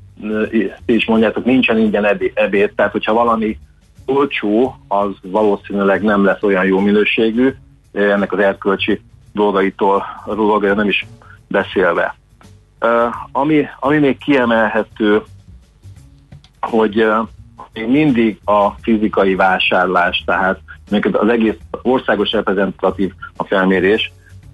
[0.86, 3.58] ti is mondjátok, nincsen ingyen ebéd, tehát hogyha valami
[4.06, 7.54] olcsó, az valószínűleg nem lesz olyan jó minőségű,
[7.92, 9.00] ennek az erkölcsi
[9.32, 11.06] dolgaitól, dolgaira nem is
[11.48, 12.16] beszélve.
[13.32, 15.22] Ami, ami még kiemelhető,
[16.60, 17.06] hogy
[17.72, 20.60] még mindig a fizikai vásárlás, tehát
[21.12, 24.12] az egész országos reprezentatív a felmérés,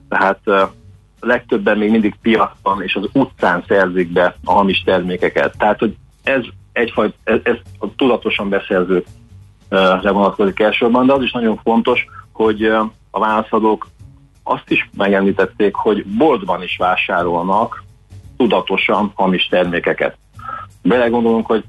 [0.09, 0.38] tehát
[1.26, 5.58] legtöbben még mindig piacon és az utcán szerzik be a hamis termékeket.
[5.58, 7.56] Tehát, hogy ez egyfajta, ez, ez
[7.96, 12.64] tudatosan beszerzőkre vonatkozik elsősorban, de az is nagyon fontos, hogy
[13.10, 13.87] a válaszadók
[14.42, 17.82] azt is megemlítették, hogy boltban is vásárolnak
[18.37, 20.16] tudatosan hamis termékeket.
[20.82, 21.64] Belegondolunk, hogy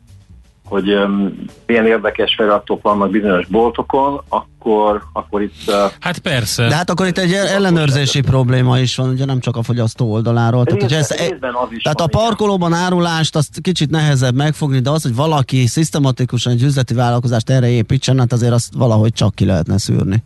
[0.66, 5.54] hogy um, milyen érdekes feladatok vannak bizonyos boltokon, akkor, akkor itt...
[5.68, 6.68] Uh, hát persze.
[6.68, 10.64] De hát akkor itt egy ellenőrzési probléma is van, ugye nem csak a fogyasztó oldaláról.
[10.64, 12.84] Részben, tehát, ez, az is tehát a parkolóban igen.
[12.84, 18.20] árulást azt kicsit nehezebb megfogni, de az, hogy valaki szisztematikusan egy üzleti vállalkozást erre építsen,
[18.20, 20.24] hát azért azt valahogy csak ki lehetne szűrni.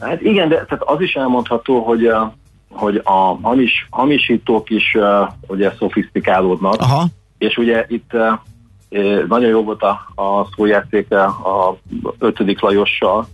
[0.00, 2.16] Hát igen, de tehát az is elmondható, hogy uh,
[2.70, 7.06] hogy a hamis, hamisítók is uh, ugye szofisztikálódnak, Aha.
[7.38, 8.20] és ugye itt uh,
[9.28, 11.76] nagyon jó volt a, a szójáték a
[12.18, 13.26] ötödik Lajossal,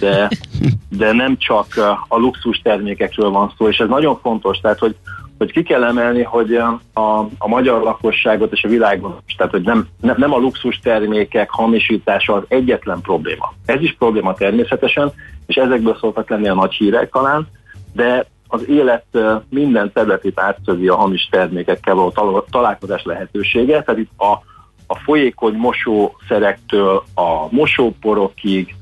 [0.00, 0.28] de,
[0.98, 1.66] de nem csak
[2.08, 4.96] a luxus termékekről van szó, és ez nagyon fontos, tehát hogy,
[5.38, 9.88] hogy ki kell emelni, hogy a, a magyar lakosságot és a világon, tehát hogy nem,
[10.00, 13.52] nem, nem a luxus termékek hamisítása az egyetlen probléma.
[13.66, 15.12] Ez is probléma természetesen,
[15.46, 17.46] és ezekből szoktak lenni a nagy hírek talán,
[17.92, 19.04] de az élet
[19.48, 24.42] minden területét átszövi a hamis termékekkel való találkozás lehetősége, tehát itt a
[24.86, 28.74] a folyékony mosószerektől a mosóporokig,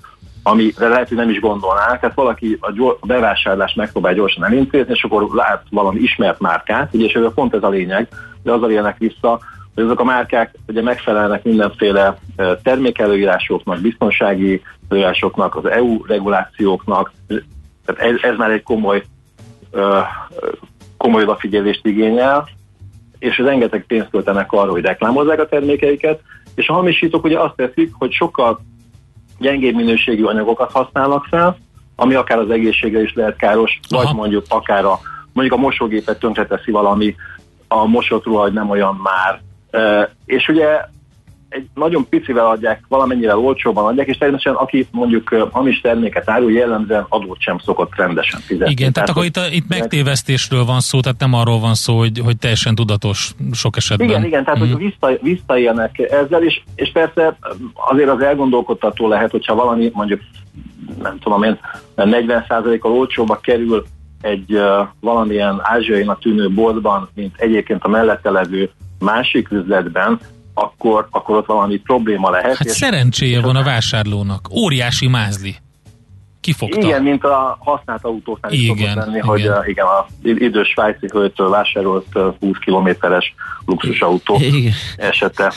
[0.43, 4.93] amire lehet, hogy nem is gondolnák, tehát valaki a, gyor, a bevásárlást megpróbál gyorsan elintézni,
[4.93, 8.09] és akkor lát valami ismert márkát, ugye, és pont ez a lényeg,
[8.43, 9.41] de az élnek vissza,
[9.75, 12.19] hogy azok a márkák ugye megfelelnek mindenféle
[12.62, 17.12] termékelőírásoknak, biztonsági előírásoknak, az EU regulációknak,
[17.85, 19.03] tehát ez, ez már egy komoly,
[20.97, 22.49] komoly odafigyelést igényel,
[23.22, 26.20] és rengeteg pénzt költenek arra, hogy reklámozzák a termékeiket,
[26.54, 28.61] és a hamisítók ugye azt teszik, hogy sokkal
[29.38, 31.56] gyengébb minőségű anyagokat használnak fel,
[31.96, 34.04] ami akár az egészségre is lehet káros, Aha.
[34.04, 35.00] vagy mondjuk akár a,
[35.32, 37.14] mondjuk a mosógépet tönkreteszi valami,
[37.68, 39.40] a mosott ruha, hogy nem olyan már.
[39.70, 40.80] E, és ugye
[41.53, 47.07] egy nagyon picivel adják, valamennyire olcsóban adják, és természetesen aki mondjuk hamis terméket árul, jellemzően
[47.09, 48.73] adót sem szokott rendesen fizetni.
[48.73, 52.19] Igen, tehát, tehát akkor itt, itt megtévesztésről van szó, tehát nem arról van szó, hogy,
[52.25, 54.09] hogy teljesen tudatos sok esetben.
[54.09, 54.71] Igen, igen, tehát mm.
[54.71, 57.37] hogy vissza, visszaélnek ezzel, és, és persze
[57.75, 60.21] azért az elgondolkodtató lehet, hogyha valami mondjuk
[61.03, 61.59] nem tudom én,
[61.97, 63.85] 40%-kal olcsóba kerül
[64.21, 70.21] egy uh, valamilyen ázsiainak tűnő boltban, mint egyébként a mellette levő másik üzletben,
[70.55, 72.57] akkor, akkor ott valami probléma lehet.
[72.57, 74.49] Hát és szerencséje és van a vásárlónak.
[74.51, 75.57] Óriási mázli.
[76.41, 76.87] kifogta.
[76.87, 79.27] Igen, mint a használt autóknál is Igen, lenni, igen.
[79.27, 83.35] hogy uh, igen, a idős svájci hölgytől vásárolt uh, 20 kilométeres
[83.67, 84.73] luxusautó Igen.
[84.97, 85.53] esete.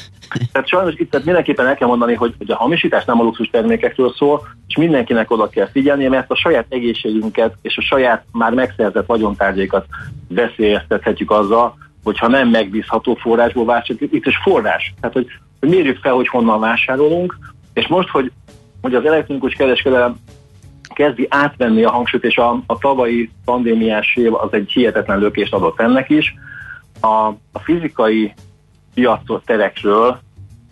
[0.52, 3.50] Tehát sajnos itt tehát mindenképpen el kell mondani, hogy, hogy a hamisítás nem a luxus
[3.50, 8.54] termékekről szól, és mindenkinek oda kell figyelnie, mert a saját egészségünket és a saját már
[8.54, 9.86] megszerzett vagyontárgyaikat
[10.28, 14.14] veszélyeztethetjük azzal, hogyha nem megbízható forrásból vásároljuk.
[14.14, 14.94] Itt is forrás.
[15.00, 15.28] Tehát, hogy,
[15.60, 17.38] hogy mérjük fel, hogy honnan vásárolunk,
[17.74, 18.32] és most, hogy,
[18.82, 20.16] hogy az elektronikus kereskedelem
[20.94, 25.80] kezdi átvenni a hangsúlyt, és a, a tavalyi pandémiás év az egy hihetetlen lökést adott
[25.80, 26.36] ennek is.
[27.00, 28.34] A, a fizikai
[28.94, 30.20] piacot terekről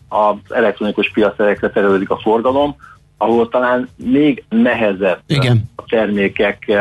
[0.07, 2.75] az elektronikus piacterekre terelődik a forgalom,
[3.17, 5.69] ahol talán még nehezebb Igen.
[5.75, 6.71] a termékek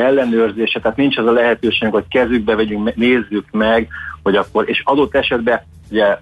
[0.00, 3.88] ellenőrzése, tehát nincs az a lehetőség, hogy kezükbe vegyünk, nézzük meg,
[4.22, 5.60] hogy akkor, és adott esetben
[5.90, 6.18] ugye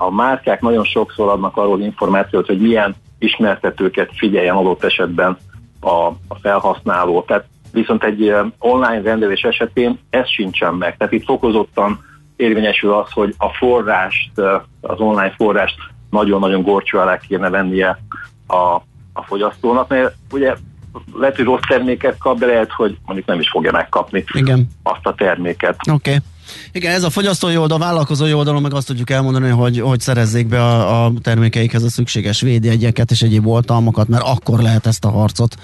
[0.00, 5.36] a márkák nagyon sokszor adnak arról információt, hogy milyen ismertetőket figyeljen adott esetben
[5.80, 7.22] a, a felhasználó.
[7.22, 10.96] Tehát viszont egy eh, online rendelés esetén ez sincsen meg.
[10.96, 12.04] Tehát itt fokozottan
[12.36, 15.76] érvényesül az, hogy a forrást, eh, az online forrást
[16.10, 17.98] nagyon-nagyon gorcsó alá kéne vennie
[18.46, 18.56] a,
[19.12, 20.54] a fogyasztónak, mert ugye
[21.14, 24.68] lehet, hogy rossz terméket kap, de lehet, hogy mondjuk nem is fogja megkapni Igen.
[24.82, 25.76] azt a terméket.
[25.90, 25.92] Oké.
[25.92, 26.16] Okay.
[26.72, 30.46] Igen, ez a fogyasztói oldal, a vállalkozói oldalon meg azt tudjuk elmondani, hogy, hogy szerezzék
[30.46, 35.10] be a, a termékeikhez a szükséges védjegyeket és egyéb oltalmakat, mert akkor lehet ezt a
[35.10, 35.54] harcot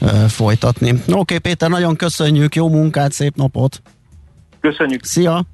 [0.00, 0.90] ö, folytatni.
[0.90, 3.82] Oké, okay, Péter, nagyon köszönjük, jó munkát, szép napot!
[4.60, 5.44] Köszönjük, Szia!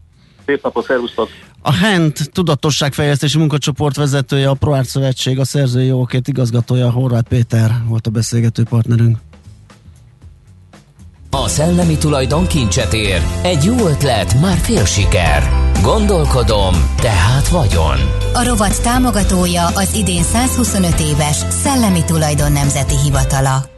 [0.48, 1.28] szép napot, szervusztok!
[1.62, 8.06] A HENT tudatosságfejlesztési munkacsoport vezetője, a ProArt Szövetség, a szerzői jogokért igazgatója, Horváth Péter volt
[8.06, 9.18] a beszélgető partnerünk.
[11.30, 13.22] A szellemi tulajdon kincset ér.
[13.42, 15.42] Egy jó ötlet, már fél siker.
[15.82, 17.98] Gondolkodom, tehát vagyon.
[18.34, 23.77] A rovat támogatója az idén 125 éves Szellemi Tulajdon Nemzeti Hivatala.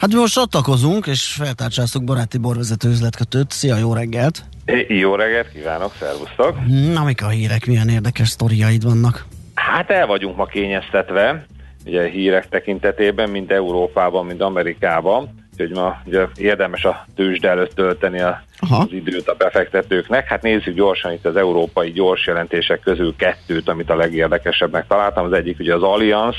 [0.00, 3.50] Hát mi most csatlakozunk, és feltárcsáztuk baráti borvezető üzletkötőt.
[3.50, 4.44] Szia, jó reggelt!
[4.88, 6.56] Jó reggelt kívánok, szervusztok!
[6.92, 9.26] Na, mik a hírek, milyen érdekes sztoriaid vannak?
[9.54, 11.46] Hát el vagyunk ma kényeztetve,
[11.86, 18.20] ugye hírek tekintetében, mind Európában, mind Amerikában, úgyhogy ma ugye érdemes a tőzsde előtt tölteni
[18.20, 18.76] a, Aha.
[18.76, 20.28] az időt a befektetőknek.
[20.28, 25.24] Hát nézzük gyorsan itt az európai gyors jelentések közül kettőt, amit a legérdekesebbnek találtam.
[25.24, 26.36] Az egyik ugye az Allianz,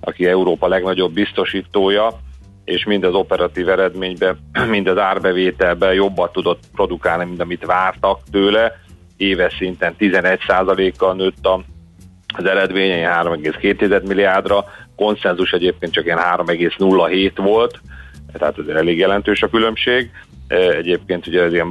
[0.00, 2.20] aki Európa legnagyobb biztosítója,
[2.64, 4.38] és mind az operatív eredményben,
[4.70, 8.80] mind az árbevételben jobbat tudott produkálni, mint amit vártak tőle.
[9.16, 11.64] Éves szinten 11%-kal nőtt a,
[12.36, 14.64] az eredményei 3,2 milliárdra,
[14.96, 17.80] konszenzus egyébként csak ilyen 3,07 volt,
[18.32, 20.10] tehát ez elég jelentős a különbség.
[20.48, 21.68] E, Egyébként ugye ez ilyen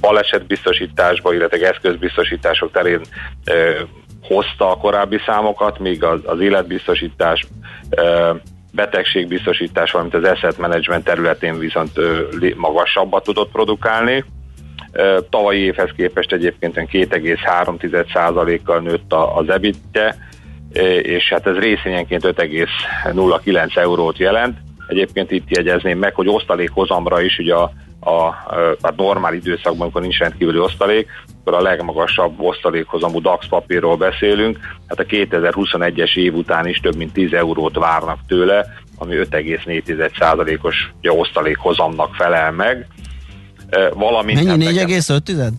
[0.00, 3.00] balesetbiztosításba, illetve eszközbiztosítások terén
[3.44, 3.54] e,
[4.22, 7.46] hozta a korábbi számokat, míg az, az életbiztosítás
[7.90, 8.36] e,
[8.76, 11.90] betegségbiztosítás, valamint az asset management területén viszont
[12.56, 14.24] magasabbat tudott produkálni.
[15.30, 20.16] Tavalyi évhez képest egyébként olyan 2,3%-kal nőtt az ebitje,
[21.02, 24.58] és hát ez részényenként 5,09 eurót jelent.
[24.86, 28.26] Egyébként itt jegyezném meg, hogy osztalékhozamra is ugye a, a,
[28.80, 31.08] a normál időszakban, amikor nincs rendkívüli osztalék,
[31.40, 37.12] akkor a legmagasabb osztalékhozamú DAX papírról beszélünk, hát a 2021-es év után is több mint
[37.12, 38.66] 10 eurót várnak tőle,
[38.98, 42.86] ami 5,4%-os ugye, osztalékhozamnak felel meg.
[43.94, 44.64] Valamint Mennyi?
[44.64, 45.52] hát nekem- 4,5?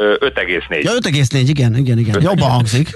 [0.00, 0.82] Ö, 5,4.
[0.82, 2.22] Ja, 5,4, igen, igen, igen.
[2.22, 2.88] Jobban hangzik.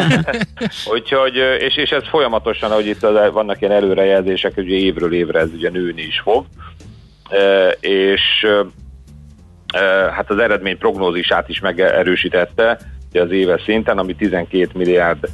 [0.94, 5.38] Úgyhogy, és, és ez folyamatosan, ahogy itt az, vannak ilyen előrejelzések, hogy ugye évről évre
[5.38, 6.46] ez ugye nőni is fog,
[7.80, 8.20] és
[10.14, 12.78] hát az eredmény prognózisát is megerősítette
[13.10, 15.28] ugye az éves szinten, ami 12 milliárd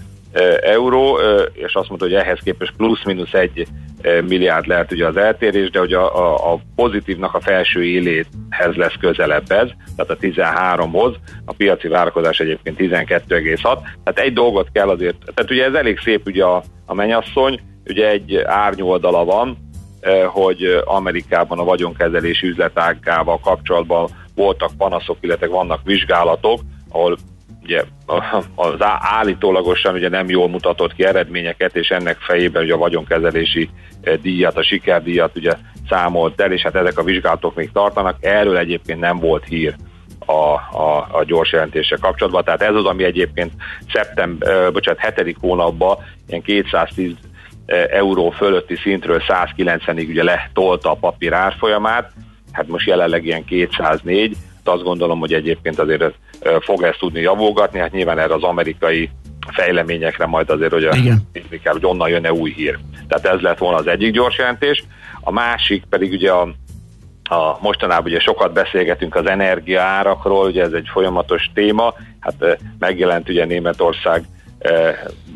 [0.60, 1.18] euró,
[1.52, 3.66] és azt mondta, hogy ehhez képest plusz-minusz egy
[4.02, 8.94] milliárd lehet ugye az eltérés, de hogy a, a, a pozitívnak a felső éléhez lesz
[9.00, 11.14] közelebb ez, tehát a 13-hoz,
[11.44, 13.60] a piaci várakozás egyébként 12,6,
[14.04, 18.08] tehát egy dolgot kell azért, tehát ugye ez elég szép ugye a, a mennyasszony, ugye
[18.08, 19.56] egy árnyoldala van,
[20.26, 27.16] hogy Amerikában a vagyonkezelési üzletágával kapcsolatban voltak panaszok, illetve vannak vizsgálatok, ahol
[27.68, 27.84] ugye
[28.54, 34.16] az állítólagosan ugye nem jól mutatott ki eredményeket, és ennek fejében ugye a vagyonkezelési eh,
[34.22, 35.52] díjat, a sikerdíjat ugye
[35.88, 39.74] számolt el, és hát ezek a vizsgálatok még tartanak, erről egyébként nem volt hír
[40.18, 42.44] a, a, a gyors jelentése kapcsolatban.
[42.44, 43.52] Tehát ez az, ami egyébként
[43.92, 45.96] szeptember, bocsánat, hetedik hónapban
[46.28, 47.14] ilyen 210
[47.90, 52.12] euró fölötti szintről 190-ig ugye letolta a papír árfolyamát,
[52.52, 54.36] hát most jelenleg ilyen 204,
[54.68, 56.12] azt gondolom, hogy egyébként azért ez,
[56.60, 59.10] fog ezt tudni javulgatni, hát nyilván erre az amerikai
[59.52, 60.90] fejleményekre majd azért, hogy, a,
[61.62, 62.78] kell, hogy onnan jön-e új hír.
[63.08, 64.84] Tehát ez lett volna az egyik gyors jelentés.
[65.20, 66.48] A másik pedig ugye a,
[67.30, 73.44] a mostanában ugye sokat beszélgetünk az energiaárakról, ugye ez egy folyamatos téma, hát megjelent ugye
[73.44, 74.24] Németország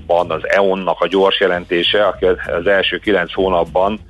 [0.06, 4.00] van az EON-nak a gyors jelentése, aki az első kilenc hónapban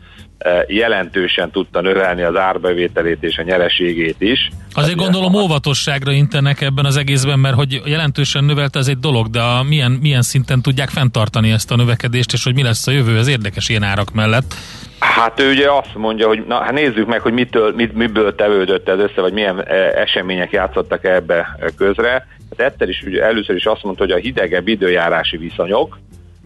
[0.66, 4.51] jelentősen tudta növelni az árbevételét és a nyereségét is.
[4.74, 9.40] Azért gondolom óvatosságra intenek ebben az egészben, mert hogy jelentősen növelte ez egy dolog, de
[9.40, 13.18] a milyen, milyen szinten tudják fenntartani ezt a növekedést, és hogy mi lesz a jövő,
[13.18, 14.55] ez érdekes ilyen árak mellett.
[14.99, 18.88] Hát ő ugye azt mondja, hogy na, hát nézzük meg, hogy mitől, mit, miből tevődött
[18.88, 19.64] ez össze, vagy milyen
[19.95, 22.11] események játszottak ebbe közre.
[22.11, 25.99] Hát ettől is ugye először is azt mondta, hogy a hidegebb időjárási viszonyok,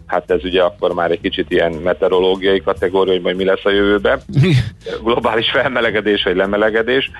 [0.06, 3.70] hát ez ugye akkor már egy kicsit ilyen meteorológiai kategória, hogy majd mi lesz a
[3.70, 4.20] jövőben.
[5.02, 7.10] Globális felmelegedés vagy lemelegedés.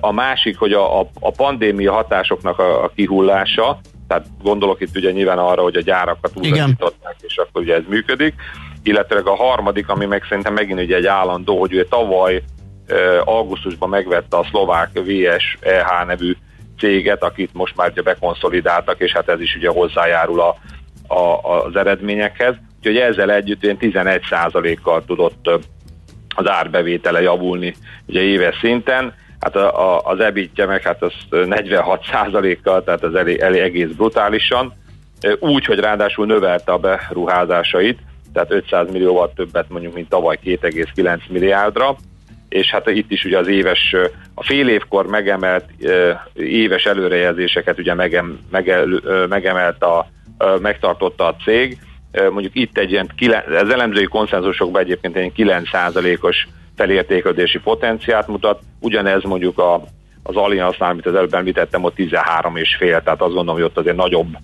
[0.00, 5.10] A másik, hogy a, a, a pandémia hatásoknak a, a kihullása, tehát gondolok itt ugye
[5.10, 8.34] nyilván arra, hogy a gyárakat újraították, és akkor ugye ez működik,
[8.82, 12.42] illetve a harmadik, ami meg szerintem megint ugye egy állandó, hogy ugye tavaly
[13.24, 16.36] augusztusban megvette a szlovák VSEH nevű
[16.78, 20.56] céget, akit most már ugye bekonszolidáltak, és hát ez is ugye hozzájárul a,
[21.08, 22.54] a, az eredményekhez.
[22.78, 25.50] Úgyhogy ezzel együtt ilyen 11%-kal tudott
[26.36, 27.74] az árbevétele javulni
[28.06, 29.14] ugye éves szinten.
[29.40, 34.74] Hát a, a, az ebitje meg hát az 46%-kal, tehát az elég, elég egész brutálisan.
[35.38, 37.98] Úgy, hogy ráadásul növelte a beruházásait,
[38.32, 41.96] tehát 500 millióval többet mondjuk, mint tavaly 2,9 milliárdra,
[42.48, 43.96] és hát itt is ugye az éves,
[44.34, 45.64] a fél évkor megemelt
[46.34, 48.86] éves előrejelzéseket ugye megem, megel,
[49.28, 50.08] megemelt a
[50.60, 51.78] megtartotta a cég.
[52.30, 53.10] Mondjuk itt egy ilyen,
[53.62, 59.82] az elemzői konszenzusokban egyébként egy 9%-os felértékelődési potenciát mutat, ugyanez mondjuk a,
[60.22, 63.78] az Allianznál, amit az előbb említettem, ott 13 és fél, tehát azt gondolom, hogy ott
[63.78, 64.36] azért nagyobb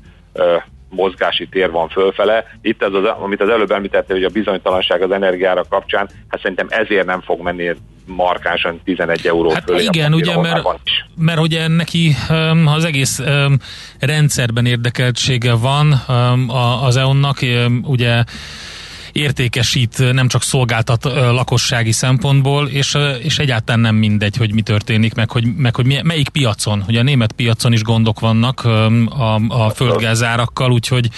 [0.94, 2.44] mozgási tér van fölfele.
[2.62, 6.66] Itt ez az, amit az előbb említette, hogy a bizonytalanság az energiára kapcsán, hát szerintem
[6.70, 7.74] ezért nem fog menni
[8.06, 9.82] markánsan 11 euró hát fölé.
[9.82, 10.62] Igen, ugye, mert,
[11.16, 12.16] mert ugye neki
[12.64, 13.22] az egész
[13.98, 15.92] rendszerben érdekeltsége van
[16.82, 17.38] az EON-nak,
[17.82, 18.24] ugye
[19.14, 25.30] értékesít, nem csak szolgáltat lakossági szempontból, és, és egyáltalán nem mindegy, hogy mi történik, meg
[25.30, 26.84] hogy, meg hogy melyik piacon.
[26.88, 31.10] Ugye a német piacon is gondok vannak a, a földgázárakkal, úgyhogy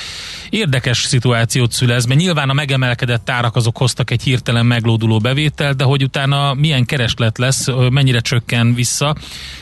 [0.50, 5.84] érdekes szituációt szülez, mert nyilván a megemelkedett árak azok hoztak egy hirtelen meglóduló bevételt, de
[5.84, 9.14] hogy utána milyen kereslet lesz, mennyire csökken vissza,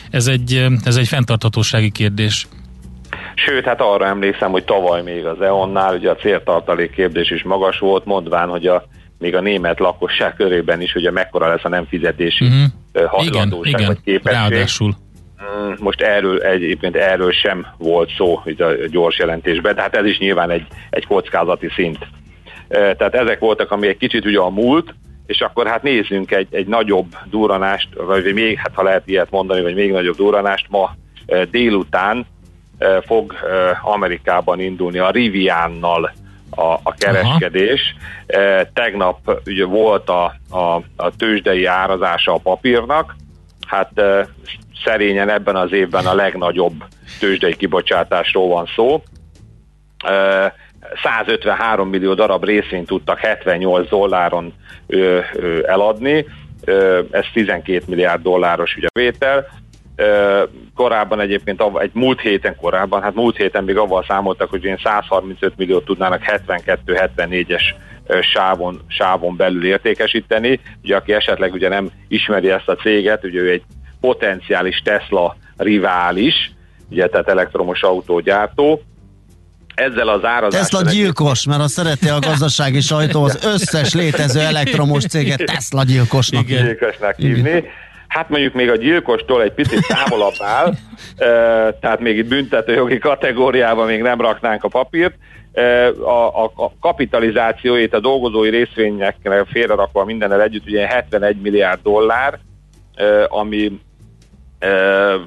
[0.09, 2.47] ez egy, ez egy fenntarthatósági kérdés.
[3.35, 7.79] Sőt, hát arra emlékszem, hogy tavaly még az EON-nál ugye a céltartalék kérdés is magas
[7.79, 8.83] volt, mondván, hogy a
[9.19, 13.09] még a német lakosság körében is, ugye mekkora lesz a nem fizetési uh-huh.
[13.09, 14.37] hajlandóság igen, vagy képesség.
[14.37, 14.95] Ráadásul.
[15.43, 20.17] Mm, most erről egyébként erről sem volt szó itt a gyors jelentésben, tehát ez is
[20.17, 21.97] nyilván egy, egy kockázati szint.
[22.67, 24.93] Tehát ezek voltak, ami egy kicsit ugye a múlt,
[25.25, 29.61] és akkor hát nézzünk egy, egy nagyobb duranást, vagy még, hát ha lehet ilyet mondani,
[29.61, 30.95] vagy még nagyobb duranást ma
[31.51, 32.25] délután
[33.05, 33.33] fog
[33.81, 36.11] Amerikában indulni a Riviannal
[36.49, 37.95] a, a kereskedés.
[38.27, 38.63] Aha.
[38.73, 43.15] Tegnap ugye volt a, a, a tőzsdei árazása a papírnak,
[43.67, 44.01] hát
[44.83, 46.83] szerényen ebben az évben a legnagyobb
[47.19, 49.03] tőzsdei kibocsátásról van szó.
[51.03, 54.53] 153 millió darab részvényt tudtak 78 dolláron
[55.65, 56.25] eladni,
[57.11, 59.47] ez 12 milliárd dolláros ugye vétel,
[60.75, 65.53] korábban egyébként egy múlt héten korábban, hát múlt héten még avval számoltak, hogy ilyen 135
[65.57, 67.63] milliót tudnának 72-74-es
[68.33, 70.59] sávon, sávon belül értékesíteni.
[70.83, 73.63] Ugye aki esetleg ugye nem ismeri ezt a céget, ugye ő egy
[73.99, 76.51] potenciális Tesla rivális,
[76.89, 78.81] ugye tehát elektromos autógyártó,
[79.75, 80.81] ezzel az árazással...
[80.81, 86.49] Tesla gyilkos, mert a szereti a gazdasági sajtó az összes létező elektromos céget Tesla gyilkosnak.
[86.49, 86.65] Igen.
[86.65, 87.49] Gyilkosnak hívni.
[87.49, 87.63] Igen.
[88.15, 90.73] Hát mondjuk még a gyilkostól egy picit távolabb áll,
[91.81, 95.15] tehát még itt büntetőjogi kategóriában még nem raknánk a papírt.
[95.99, 102.39] A, a, a kapitalizációit a dolgozói részvényekre félrerakva mindennel együtt ugye 71 milliárd dollár,
[103.27, 103.79] ami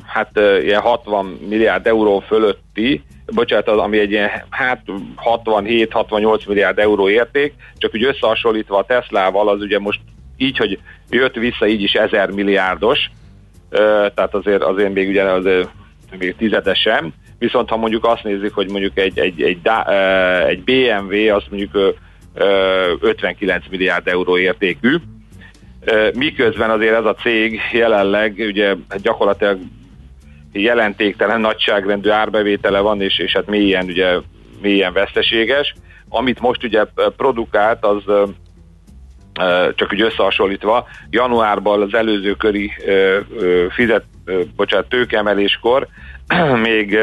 [0.07, 4.83] hát ilyen 60 milliárd euró fölötti, bocsánat, az, ami egy ilyen hát
[5.25, 10.01] 67-68 milliárd euró érték, csak úgy összehasonlítva a Teslával, az ugye most
[10.39, 10.79] így, hogy
[11.11, 13.11] jött vissza így is 1000 milliárdos,
[14.15, 15.69] tehát azért, azért még ugye azért
[16.19, 19.61] még tizedesen, viszont ha mondjuk azt nézzük, hogy mondjuk egy, egy, egy,
[20.49, 21.97] egy BMW az mondjuk
[23.01, 24.97] 59 milliárd euró értékű,
[26.15, 29.59] miközben azért ez a cég jelenleg ugye gyakorlatilag
[30.53, 34.19] jelentéktelen nagyságrendű árbevétele van, és, és hát mélyen, ugye,
[34.61, 35.75] mélyen veszteséges.
[36.09, 36.85] Amit most ugye
[37.17, 38.03] produkált, az
[39.75, 42.73] csak úgy összehasonlítva, januárban az előző köri
[43.71, 44.05] fizet,
[44.57, 45.89] bocsánat, tőkemeléskor
[46.63, 46.99] még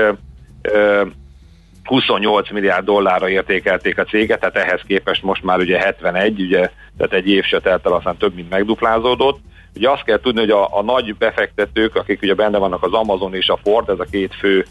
[1.86, 7.14] 28 milliárd dollárra értékelték a céget, tehát ehhez képest most már ugye 71, ugye, tehát
[7.14, 9.40] egy év se telt el, aztán több mint megduplázódott.
[9.76, 13.36] Ugye azt kell tudni, hogy a, a nagy befektetők, akik ugye benne vannak az Amazon
[13.36, 14.66] és a Ford, ez a két fő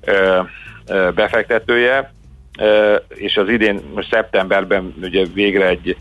[0.00, 0.40] ö,
[0.86, 2.12] ö, befektetője,
[3.08, 5.96] és az idén most szeptemberben ugye végre egy,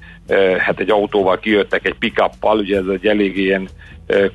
[0.58, 3.70] hát egy autóval kijöttek egy pick-uppal, ugye ez egy elég ilyen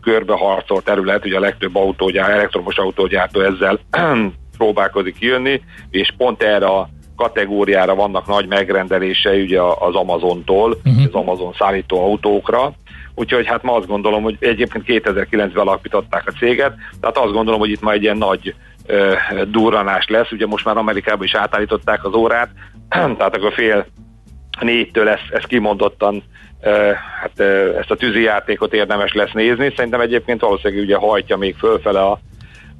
[0.00, 3.78] körbeharcolt terület, ugye a legtöbb autógyár, elektromos autógyártó ezzel
[4.58, 5.60] próbálkozik kijönni,
[5.90, 11.04] és pont erre a kategóriára vannak nagy megrendelései ugye az Amazontól, uh-huh.
[11.04, 12.74] az Amazon szállító autókra,
[13.14, 17.70] Úgyhogy hát ma azt gondolom, hogy egyébként 2009-ben alapították a céget, tehát azt gondolom, hogy
[17.70, 18.54] itt ma egy ilyen nagy
[19.50, 20.32] durranás lesz.
[20.32, 22.48] Ugye most már Amerikában is átállították az órát,
[22.88, 23.86] tehát akkor fél
[24.60, 26.22] négytől ezt, ezt kimondottan
[27.20, 27.40] hát,
[27.78, 29.72] ezt a tűzi játékot érdemes lesz nézni.
[29.76, 32.20] Szerintem egyébként valószínűleg ugye hajtja még fölfele a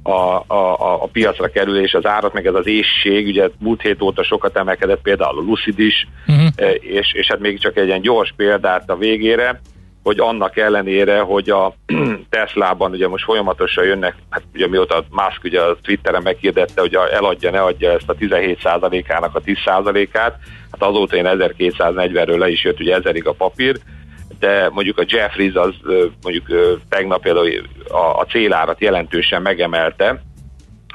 [0.03, 4.23] a, a, a piacra kerülés, az árat, meg ez az ésség, ugye múlt hét óta
[4.23, 6.47] sokat emelkedett például a Lucid is, uh-huh.
[6.79, 9.61] és, és hát még csak egy ilyen gyors példát a végére,
[10.03, 11.73] hogy annak ellenére, hogy a
[12.29, 17.51] Teslában ugye most folyamatosan jönnek, hát ugye mióta Musk ugye a Twitteren meghirdette, hogy eladja,
[17.51, 20.37] ne adja ezt a 17%-ának a 10%-át,
[20.71, 23.79] hát azóta én 1240-ről le is jött ugye ezerig a papír,
[24.39, 25.73] de mondjuk a Jeffries az
[26.21, 27.49] mondjuk tegnap például
[27.89, 30.23] a, a célárat jelentősen megemelte,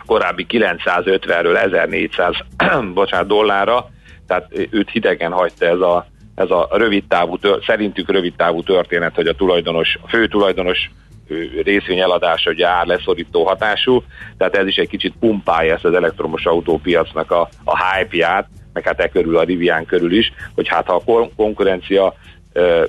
[0.06, 2.34] korábbi 950-ről 1400
[2.94, 3.90] bocsánat, dollárra,
[4.26, 6.06] tehát őt hidegen hagyta ez a,
[6.38, 10.90] ez a rövid távú, szerintük rövid távú történet, hogy a tulajdonos, a fő tulajdonos
[11.62, 14.02] részvény eladása ugye ár leszorító hatású,
[14.36, 19.00] tehát ez is egy kicsit pumpálja ezt az elektromos autópiacnak a, a hype-ját, meg hát
[19.00, 22.14] e körül a Rivian körül is, hogy hát ha a konkurencia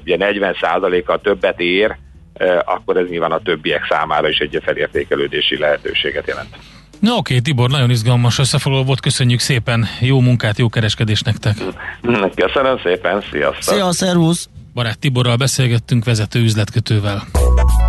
[0.01, 1.95] ugye 40%-kal többet ér,
[2.65, 6.55] akkor ez nyilván a többiek számára is egy felértékelődési lehetőséget jelent.
[6.99, 11.57] Na oké, Tibor, nagyon izgalmas összefoglaló volt, köszönjük szépen, jó munkát, jó kereskedést nektek!
[12.35, 13.73] Köszönöm szépen, sziasztok!
[13.73, 14.49] Szia, szervusz!
[14.73, 17.23] Barát Tiborral beszélgettünk vezető üzletkötővel.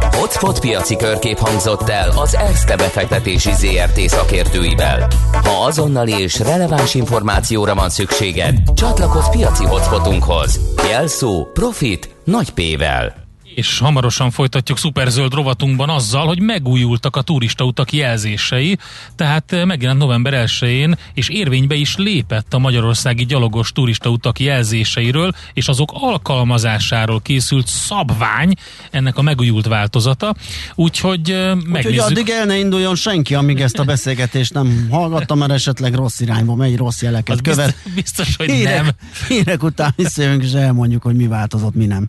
[0.01, 5.07] Hotspot piaci körkép hangzott el az ESZTE befektetési ZRT szakértőivel.
[5.33, 10.61] Ha azonnali és releváns információra van szükséged, csatlakozz piaci hotspotunkhoz.
[10.91, 18.79] Jelszó Profit nagy P-vel és hamarosan folytatjuk szuperzöld rovatunkban azzal, hogy megújultak a turistautak jelzései,
[19.17, 25.69] tehát eh, megjelent november 1-én, és érvénybe is lépett a magyarországi gyalogos turistautak jelzéseiről, és
[25.69, 28.53] azok alkalmazásáról készült szabvány,
[28.91, 30.35] ennek a megújult változata.
[30.75, 31.91] Úgyhogy eh, megnézzük.
[31.91, 36.21] Úgyhogy addig el ne induljon senki, amíg ezt a beszélgetést nem hallgatta, mert esetleg rossz
[36.21, 37.77] irányba megy, rossz jeleket Az követ.
[37.95, 38.91] Biztos, biztos hogy hírek, nem.
[39.29, 42.09] Hírek után visszajövünk, és elmondjuk, hogy mi változott, mi nem.